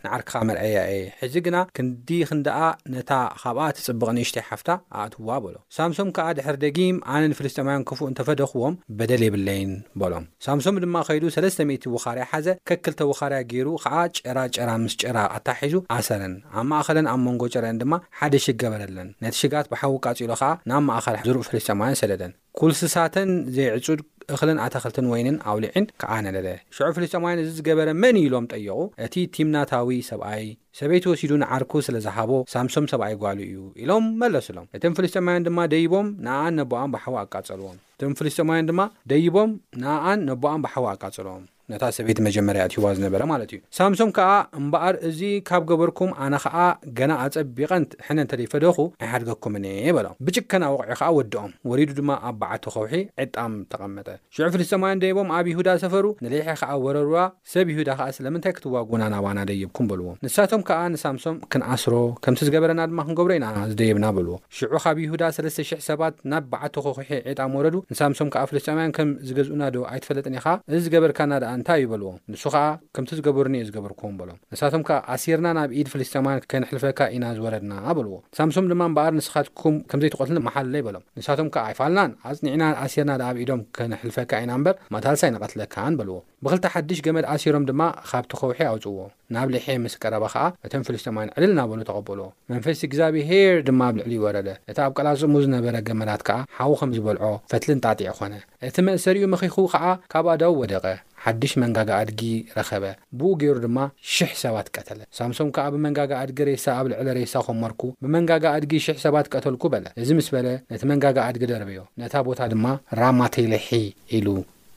መርዓያ 0.48 0.78
እየ 0.92 1.02
ሕዚ 1.20 1.34
ግና 1.46 1.56
ክንዲክንደኣ 1.76 2.60
ነታ 2.94 3.10
ካብኣ 3.40 3.60
እትፅብቕ 3.72 4.08
ንእሽተይ 4.16 4.44
ሓፍታ 4.48 4.68
ኣእትውዋ 5.02 5.30
በሎ 5.44 5.56
ሳምሶም 5.76 6.08
ከዓ 6.16 6.26
ድሕሪ 6.38 6.56
ደጊም 6.64 6.96
ኣነን 7.12 7.34
ፍልስጠማያን 7.38 7.86
ክፉእ 7.88 8.08
እንተፈደኽዎም 8.10 8.74
በደል 8.98 9.22
የብለይን 9.26 9.72
በሎም 10.00 10.24
ሳምሶም 10.46 10.80
ድማ 10.84 10.96
ከይዱ 11.08 11.24
3ለስተ00 11.36 11.88
ወኻርያ 11.94 12.24
ሓዘ 12.32 12.46
ከክልተ 12.70 13.00
ወኻርያ 13.10 13.38
ገይሩ 13.52 13.68
ከዓ 13.84 13.96
ጨራ 14.18 14.38
ጨራ 14.56 14.70
ምስ 14.84 14.96
ጨራ 15.02 15.18
ኣታሒዙ 15.38 15.74
ኣሰረን 15.98 16.34
ኣብ 16.58 16.66
ማእኸለን 16.72 17.08
ኣብ 17.12 17.20
መንጎ 17.28 17.42
ጨረአን 17.56 17.80
ድማ 17.82 17.94
ሓደ 18.20 18.34
ሽ 18.46 18.56
ገበረለን 18.62 19.10
ነቲ 19.24 19.34
ሽጋት 19.44 19.68
ብሓዊቃጺሎ 19.74 20.32
ከዓ 20.42 20.52
ናብ 20.70 20.82
ማእኸል 20.90 21.18
ዝርእ 21.30 21.46
ፍልስጠማያን 21.50 21.98
ሰደደን 22.02 22.34
ስሳትን 22.78 23.28
ዘይዕፁድ 23.56 24.00
እኽልን 24.34 24.58
ኣታኽልትን 24.64 25.06
ወይንን 25.12 25.36
ኣው 25.50 25.58
ሊዕን 25.64 25.84
ከዓነለደ 26.00 26.48
ሽዑ 26.76 26.88
ፍልስጠማውያን 26.96 27.40
እዚ 27.42 27.50
ዝገበረ 27.58 27.88
መን 28.02 28.16
ኢሎም 28.22 28.46
ጠየቑ 28.54 28.76
እቲ 29.04 29.14
ቲምናታዊ 29.34 29.90
ሰብኣይ 30.10 30.44
ሰበይቲ 30.78 31.06
ወሲዱ 31.12 31.32
ንዓርኩ 31.44 31.72
ስለ 31.88 31.96
ዝሃቦ 32.06 32.30
ሳምሶም 32.54 32.86
ሰብኣይ 32.92 33.14
ጓሉ 33.24 33.38
እዩ 33.48 33.58
ኢሎም 33.82 34.06
መለሱ 34.22 34.48
ሎም 34.58 34.66
እቶም 34.78 34.96
ፍልስጠማውያን 34.98 35.46
ድማ 35.48 35.58
ደይቦም 35.74 36.10
ንኣኣን 36.26 36.56
ነቦኣን 36.60 36.92
ባሕዊ 36.96 37.14
ኣቃጸልዎም 37.24 37.78
እቶም 37.98 38.14
ፍልስጠማውያን 38.20 38.68
ድማ 38.72 38.80
ደይቦም 39.12 39.52
ንኣኣን 39.84 40.20
ነቦኣን 40.32 40.62
ባሕዊ 40.66 40.84
ኣቃጸልዎም 40.96 41.44
ነታ 41.72 41.84
ሰበይቲ 41.94 42.18
መጀመርያ 42.26 42.60
ኣትይዋ 42.68 42.90
ዝነበረ 42.98 43.22
ማለት 43.30 43.48
እዩ 43.54 43.58
ሳምሶም 43.78 44.10
ከኣ 44.16 44.28
እምበኣር 44.58 44.94
እዚ 45.08 45.18
ካብ 45.48 45.62
ገበርኩም 45.70 46.10
ኣነ 46.24 46.34
ኸዓ 46.44 46.58
ገና 46.98 47.10
ኣጸቢቐንቲ 47.24 47.88
ሕነ 48.06 48.16
እንተደይፈደኹ 48.24 48.76
ኣይሓድገኩምነ 49.04 49.66
የበሎም 49.88 50.14
ብጭከና 50.26 50.64
ወቑዒ 50.74 50.92
ኸኣ 51.00 51.08
ወድኦም 51.18 51.52
ወሪዱ 51.70 51.90
ድማ 51.98 52.12
ኣብ 52.28 52.36
በዓቲ 52.44 52.64
ኸውሒ 52.76 52.94
ዒጣም 53.22 53.54
ተቐመጠ 53.74 54.06
ሽዑ 54.36 54.46
ፍልስጠማውያን 54.54 55.02
ደየቦም 55.02 55.28
ኣብ 55.38 55.48
ይሁዳ 55.52 55.68
ሰፈሩ 55.82 56.04
ንሌሒ 56.26 56.42
ኸዓ 56.62 56.70
ወረሩዋ 56.86 57.20
ሰብ 57.54 57.66
ይሁዳ 57.74 57.90
ኸዓ 58.00 58.06
ስለምንታይ 58.20 58.54
ክትዋግና 58.60 59.02
ናባናደየብኩም 59.16 59.90
በልዎም 59.92 60.16
ንሳቶም 60.28 60.64
ከኣ 60.70 60.80
ንሳምሶም 60.96 61.36
ክንኣስሮ 61.52 61.94
ከምቲ 62.26 62.40
ዝገበረና 62.50 62.80
ድማ 62.94 62.98
ክንገብሮ 63.10 63.30
ኢና 63.38 63.46
ዝደየብና 63.74 64.06
በልዎ 64.18 64.34
ሽዑ 64.60 64.74
ኻብ 64.86 64.96
ይሁዳ 65.06 65.22
3,000 65.40 65.84
ሰባት 65.90 66.16
ናብ 66.32 66.44
በዓቲ 66.54 66.74
ኸውሒ 66.88 67.12
ዒጣም 67.30 67.52
ወረዱ 67.60 67.76
ንሳምሶም 67.92 68.30
ከዓ 68.36 68.44
ፍልስጠማውያን 68.52 68.96
ከም 68.98 69.12
ዝገዝኡናዶ 69.28 69.76
ኣይትፈለጥን 69.92 70.38
ኢኻ 70.40 70.48
እዚ 70.72 70.82
ዝገበርካና 70.88 71.32
ኣ 71.52 71.54
እንታይ 71.58 71.78
እዩ 71.82 71.86
በልዎ 71.90 72.08
ንሱ 72.32 72.42
ከዓ 72.54 72.64
ከምቲ 72.96 73.10
ዝገበሩኒ 73.18 73.54
የ 73.60 73.64
ዝገበርኩዎም 73.68 74.14
በሎም 74.18 74.38
ንሳቶም 74.52 74.82
ከዓ 74.88 74.98
ኣሲርና 75.14 75.48
ናብ 75.58 75.70
ኢድ 75.78 75.88
ፍሊስጢማያን 75.92 76.42
ከንሕልፈካ 76.50 77.00
ኢና 77.16 77.24
ዝወረድና 77.36 77.72
በልዎ 77.98 78.16
ሳምሶም 78.38 78.66
ድማ 78.72 78.82
እምበኣር 78.90 79.14
ንስኻትኩም 79.18 79.76
ከምዘይተቐት 79.92 80.30
መሓልለይ 80.48 80.82
በሎም 80.88 81.04
ንሳቶም 81.20 81.50
ከዓ 81.56 81.62
ኣይፋልናን 81.70 82.12
ኣኒዕና 82.32 82.64
ኣሲርና 82.84 83.12
ደ 83.22 83.24
ኣብ 83.30 83.36
ኢዶም 83.44 83.62
ከንሕልፈካ 83.78 84.32
ኢና 84.44 84.52
እምበር 84.60 84.76
ማታልሳ 84.96 85.22
ነቐትለካን 85.36 85.96
በልዎ 86.00 86.18
ብኽልቲ 86.44 86.64
ሓድሽ 86.72 86.98
ገመድ 87.04 87.24
ዓሲሮም 87.34 87.64
ድማ 87.68 87.80
ኻብቲ 88.08 88.32
ኸውሒ 88.40 88.58
ኣውጽዎ 88.72 88.96
ናብ 89.34 89.46
ልሔ 89.54 89.64
ምስ 89.84 89.94
ቀረባ 90.02 90.24
ኸኣ 90.34 90.42
ነቶም 90.64 90.82
ፍሉስቶማያን 90.86 91.30
ዕልል 91.36 91.50
እናበሉ 91.54 91.80
ተቐበልዎ 91.88 92.26
መንፈሲቲ 92.52 92.82
ግዚብሄር 92.92 93.56
ድማ 93.68 93.80
ኣብ 93.88 93.94
ልዕሊ 94.00 94.12
ይወረደ 94.18 94.48
እቲ 94.70 94.78
ኣብ 94.84 94.92
ቀላጽሙ 95.00 95.32
ዝነበረ 95.44 95.74
ገመላት 95.88 96.22
ከኣ 96.28 96.38
ሓዉ 96.58 96.72
ኸም 96.80 96.90
ዝበልዖ 96.96 97.24
ፈትልን 97.52 97.80
ጣጢዕ 97.84 98.10
ዀነ 98.20 98.34
እቲ 98.68 98.76
መእሰሪኡ 98.88 99.24
መኺኹ 99.32 99.56
ኸዓ 99.72 99.86
ካብ 100.12 100.26
ኣዳው 100.34 100.54
ወደቐ 100.62 100.86
ሓድሽ 101.24 101.52
መንጋጋ 101.62 101.90
ኣድጊ 102.02 102.20
ረኸበ 102.58 102.84
ብኡ 103.20 103.32
ገይሩ 103.40 103.56
ድማ 103.66 103.78
ሽ00 104.16 104.36
ሰባት 104.44 104.68
ቀተለ 104.76 105.00
ሳምሶም 105.18 105.48
ከኣ 105.56 105.64
ብመንጋጋ 105.76 106.10
ኣድጊ 106.26 106.38
ሬሳ 106.50 106.64
ኣብ 106.82 106.86
ልዕሊ 106.92 107.08
ሬሳ 107.20 107.34
ኸመርኩ 107.48 107.82
ብመንጋጋ 108.04 108.44
ኣድጊ 108.58 108.72
ሽ00 108.86 109.00
ሰባት 109.06 109.26
ቀተልኩ 109.34 109.62
በለ 109.74 109.86
እዚ 110.04 110.10
ምስ 110.20 110.28
በለ 110.36 110.46
ነቲ 110.70 110.82
መንጋጋ 110.92 111.16
ኣድጊ 111.30 111.42
ደርበዮ 111.52 111.82
ነታ 112.02 112.14
ቦታ 112.28 112.40
ድማ 112.54 112.66
ራማ 113.02 113.20
ተይለሒ 113.36 113.70
ኢሉ 114.18 114.26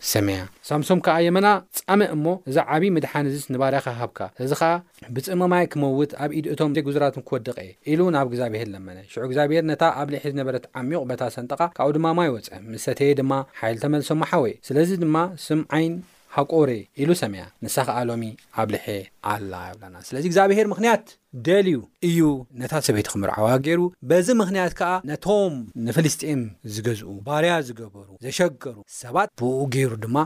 ሰመያ 0.09 0.37
ሳምሶም 0.67 0.99
ከዓ 1.05 1.15
የመና 1.25 1.47
ጻሚእ 1.79 2.09
እሞ 2.13 2.25
እዛ 2.49 2.57
ዓብዪ 2.75 2.85
ምድሓንዚ 2.95 3.35
ንባርያ 3.53 3.79
ኸሃብካ 3.87 4.19
እዚ 4.45 4.51
ከዓ 4.61 4.71
ብፅእመማይ 5.15 5.65
ክመውት 5.73 6.11
ኣብ 6.23 6.31
ኢድ 6.37 6.45
እቶም 6.53 6.71
ዘይ 6.75 6.83
ጉዙራትን 6.87 7.23
ክወደቀእየ 7.29 7.71
ኢሉ 7.91 7.99
ናብ 8.15 8.27
እግዚኣብሔር 8.31 8.69
ለመነ 8.75 8.97
ሽዑ 9.11 9.21
እግዚኣብሔር 9.29 9.63
ነታ 9.71 9.83
ኣብ 10.01 10.07
ልሒ 10.13 10.23
ዝነበረት 10.33 10.65
ዓሚቑ 10.81 11.01
በታ 11.11 11.21
ሰንጠቓ 11.37 11.61
ካኡ 11.77 11.87
ድማ 11.97 12.07
ማ 12.19 12.23
ይ 12.27 12.31
ወፀ 12.37 12.49
ምተተየ 12.71 13.13
ድማ 13.19 13.33
ሓይል 13.59 13.77
ተመልሶሞ 13.83 14.23
ሓወየ 14.31 14.55
ስለዚ 14.69 14.89
ድማ 15.03 15.17
ስም 15.45 15.61
ዓይን 15.77 15.95
ሃቆር 16.37 16.69
ኢሉ 17.03 17.09
ሰመያ 17.21 17.43
ንሳክኣሎሚ 17.65 18.25
ኣብ 18.61 18.67
ልሒ 18.73 18.85
ኣላ 19.31 19.53
የብላና 19.69 19.95
ስለዚ 20.09 20.23
ግዚኣብሄር 20.31 20.67
ምክንያት 20.73 21.03
ደል 21.47 21.67
ዩ 21.73 21.77
እዩ 22.07 22.19
ነታ 22.61 22.73
ሰቤይት 22.85 23.07
ክምርዓዋ 23.11 23.45
ገይሩ 23.65 23.81
በዚ 24.09 24.27
ምኽንያት 24.39 24.73
ከዓ 24.79 24.89
ነቶም 25.09 25.53
ንፍሊስጤን 25.87 26.41
ዝገዝኡ 26.75 27.11
ባርያ 27.27 27.51
ዝገበሩ 27.67 28.07
ዘሸገሩ 28.25 28.75
ሰባት 29.01 29.29
ብኡ 29.39 29.57
ገይሩ 29.75 29.91
ድማ 30.05 30.17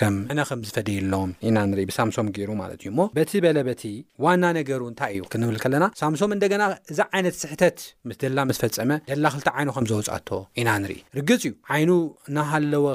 ከም 0.00 0.14
ሕነ 0.30 0.40
ከም 0.50 0.60
ዝፈደየሎም 0.68 1.30
ኢና 1.50 1.56
ንርኢ 1.72 1.84
ብሳምሶም 1.90 2.30
ገይሩ 2.38 2.50
ማለት 2.62 2.78
እዩ 2.82 2.88
እሞ 2.92 3.00
በቲ 3.18 3.32
በለ 3.44 3.58
በቲ 3.68 3.82
ዋና 4.24 4.44
ነገሩ 4.58 4.80
እንታይ 4.92 5.12
እዩ 5.16 5.22
ክንብል 5.34 5.58
ከለና 5.64 5.88
ሳምሶም 6.00 6.34
እንደገና 6.38 6.62
እዛ 6.94 7.00
ዓይነት 7.18 7.36
ስሕተት 7.42 7.78
ምስ 8.10 8.18
ደላ 8.24 8.38
ምስ 8.50 8.60
ፈፀመ 8.64 8.90
ደላ 9.12 9.26
ክልቲ 9.34 9.44
ዓይኑ 9.58 9.70
ከም 9.76 9.86
ዘውፃቶ 9.94 10.30
ኢና 10.62 10.68
ንርኢ 10.84 10.98
ርግፅ 11.20 11.42
እዩ 11.50 11.54
ዓይኑ 11.76 11.90
እናሃለወ 12.30 12.86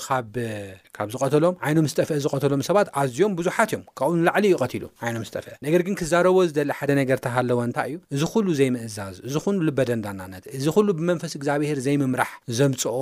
ካብ 1.00 1.08
ዝቐተሎም 1.16 1.56
ዓይኑ 1.66 1.78
ምስ 1.88 1.96
ጠፍአ 2.02 2.20
ዝቀተሎም 2.28 2.62
ሰባት 2.72 2.88
ኣዝዮም 3.04 3.32
ብዙሓት 3.40 3.72
እዮም 3.74 3.84
ካብኡ 3.98 4.14
ንላዕሊ 4.22 4.46
ይቀትሉ 4.56 4.86
ዓይኑ 5.06 5.16
ምስ 5.26 5.32
ጠፍአ 5.38 5.56
ነገር 5.68 5.82
ግን 5.88 5.98
ክዛረቦዎ 6.04 6.46
ዝደ 6.52 6.60
ሓደ 6.80 6.92
ነገር 7.02 7.18
ታ 7.26 7.34
ኣለዎ 7.40 7.58
እንታይ 7.68 7.88
እዩ 7.92 7.98
እዚ 8.16 8.24
ኩሉ 8.34 8.48
ዘይምእዛዝ 8.60 9.16
እዚ 9.28 9.36
ኹኑ 9.44 9.56
ልበደ 9.68 9.90
ንዳናነት 10.00 10.44
እዚ 10.60 10.66
ኩሉ 10.76 10.88
ብመንፈስ 11.00 11.34
እግዚኣብሔር 11.40 11.80
ዘይምምራሕ 11.88 12.32
ዘምፅኦ 12.58 12.98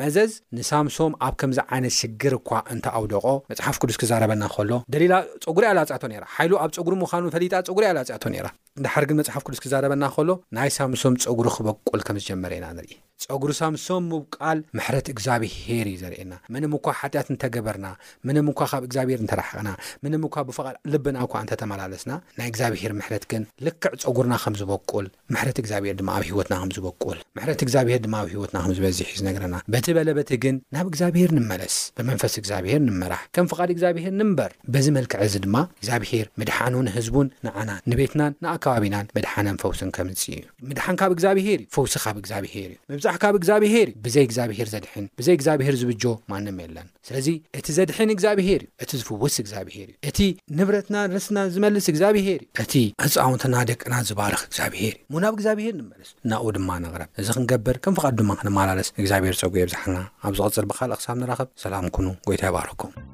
መዘዝ 0.00 0.32
ንሳምሶም 0.58 1.12
ኣብ 1.26 1.34
ከምዚ 1.42 1.58
ዓይነት 1.74 1.94
ሽግር 2.00 2.34
እኳ 2.40 2.50
እንተኣውደቆ 2.74 3.26
መፅሓፍ 3.50 3.76
ቅዱስ 3.82 3.98
ክዛረበና 4.02 4.42
ከሎ 4.56 4.70
ደሌላ 4.96 5.12
ፀጉሪ 5.46 5.64
ኣላፅኣቶ 5.72 6.02
ራ 6.24 6.24
ሓይሉ 6.36 6.52
ኣብ 6.64 6.70
ፀጉሪ 6.78 6.94
ምዃኑ 7.04 7.24
ፈሊጣ 7.36 7.52
ፀጉሪያ 7.70 7.88
ኣላፅኣቶ 7.94 8.24
ነራ 8.36 8.48
እንዳሓር 8.80 9.04
ግን 9.08 9.16
መፅሓፍ 9.20 9.42
ቅዱስ 9.46 9.60
ክዛረበና 9.64 10.04
ከሎ 10.14 10.30
ናይ 10.56 10.70
ሳምሶም 10.80 11.14
ፀጉሪ 11.24 11.48
ክበቁል 11.56 12.02
ከም 12.08 12.18
ዝጀመረ 12.22 12.52
ኢና 12.58 12.66
ንርኢ 12.76 12.94
ፀጉሪ 13.24 13.52
ሳምሶም 13.60 14.04
ምውቃል 14.12 14.58
ምሕረት 14.78 15.06
እግዚኣብሄር 15.12 15.86
እዩ 15.90 15.96
ዘርእየና 16.02 16.32
ምንም 16.54 16.72
እኳ 16.78 16.86
ሓጢኣት 17.00 17.28
እንተገበርና 17.32 17.86
ምንም 18.28 18.46
እኳ 18.52 18.60
ካብ 18.70 18.82
እግዚኣብሄር 18.86 19.20
እንተራሕቕና 19.24 19.70
ምንም 20.04 20.22
እኳ 20.28 20.34
ብፍቓድ 20.48 20.76
ልብን 20.92 21.18
ኣብ 21.24 21.28
ኳ 21.34 21.42
እንተተመላለስና 21.44 22.12
ናይ 22.38 22.48
እግዚኣብሄር 22.52 22.94
ምሕረት 23.00 23.26
ግን 23.32 23.44
ልክዕ 23.68 23.92
ፀጉርና 24.06 24.34
ከም 24.44 24.56
ዝበቁል 24.60 25.06
ምሕረት 25.34 25.60
እግዚኣብሄር 25.64 25.96
ድማ 26.00 26.10
ኣብ 26.16 26.24
ሂወትና 26.30 26.56
ከምዝበቁል 26.62 27.20
ምሕረት 27.38 27.62
እግዚኣብሄር 27.66 28.00
ድማ 28.06 28.16
ኣብ 28.22 28.28
ሂይወትና 28.32 28.58
ከምዝበዝሕ 28.64 29.06
እዩ 29.12 29.16
ዝነገረና 29.20 29.56
በቲ 29.74 29.86
በለበቲ 30.00 30.32
ግን 30.46 30.56
ናብ 30.76 30.86
እግዚኣብሄር 30.92 31.30
ንመለስ 31.40 31.76
ብመንፈስ 31.98 32.34
እግዚኣብሄር 32.42 32.82
ንመራሕ 32.88 33.22
ከም 33.36 33.46
ፍቓድ 33.52 33.70
እግዚኣብሄር 33.76 34.12
ንምበር 34.22 34.50
በዝመልክዕ 34.76 35.20
እዚ 35.28 35.36
ድማ 35.46 35.56
እግዚኣብሄር 35.78 36.26
ምድሓኑ 36.42 36.74
ንህዝቡን 36.88 37.30
ንዓና 37.48 37.70
ንቤትናን 37.92 38.34
ከባቢናን 38.64 39.06
ምድሓነን 39.16 39.56
ፈውስን 39.62 39.90
ከምጽ 39.96 40.22
እዩ 40.32 40.42
ምድሓን 40.68 40.96
ካብ 41.00 41.10
እግዚኣብሄር 41.16 41.58
እዩ 41.62 41.66
ፈውሲ 41.76 41.94
ካብ 42.04 42.16
እግዚኣብሄር 42.22 42.68
እዩ 42.72 42.76
መብዛሕካብ 42.92 43.34
እግዚኣብሄር 43.40 43.88
እዩ 43.90 43.94
ብዘይ 44.04 44.24
እግዚኣብሄር 44.28 44.68
ዘድሕን 44.74 45.06
ብዘይ 45.18 45.34
እግዚኣብሄር 45.38 45.74
ዝብጆ 45.82 46.04
ማንም 46.32 46.58
የለን 46.64 46.86
ስለዚ 47.08 47.28
እቲ 47.60 47.66
ዘድሕን 47.78 48.10
እግዚኣብሄር 48.16 48.62
እዩ 48.64 48.70
እቲ 48.84 48.90
ዝፍውስ 49.00 49.36
እግዚኣብሄር 49.44 49.88
እዩ 49.92 49.96
እቲ 50.10 50.18
ንብረትና 50.58 50.96
ንርስና 51.12 51.38
ዝመልስ 51.54 51.88
እግዚኣብሄር 51.94 52.40
እዩ 52.44 52.52
እቲ 52.64 52.74
ህፃውንትና 53.06 53.56
ደቅና 53.72 53.94
ዝባርኽ 54.10 54.42
እግዚኣብሄር 54.48 54.94
እዩ 54.98 55.02
ሙናብ 55.14 55.34
እግዚኣብሄር 55.38 55.74
ንመለሱ 55.80 56.12
ናብኡ 56.32 56.48
ድማ 56.58 56.70
ነቕረብ 56.84 57.10
እዚ 57.22 57.28
ክንገብር 57.38 57.78
ከም 57.86 57.96
ፍቓዱ 58.00 58.14
ድማ 58.22 58.30
ክነመላለስ 58.42 58.90
እግዚኣብሄር 59.00 59.36
ፀጉ 59.42 59.54
የብዛሕና 59.62 59.96
ኣብ 60.26 60.32
ዝቕጽር 60.40 60.66
ብኻልእኣኽሳብ 60.72 61.16
ንራኸብ 61.24 61.50
ሰላም 61.64 61.88
ኩኑ 61.98 62.08
ጎይታ 62.28 62.44
ይባህረኩም 62.52 63.11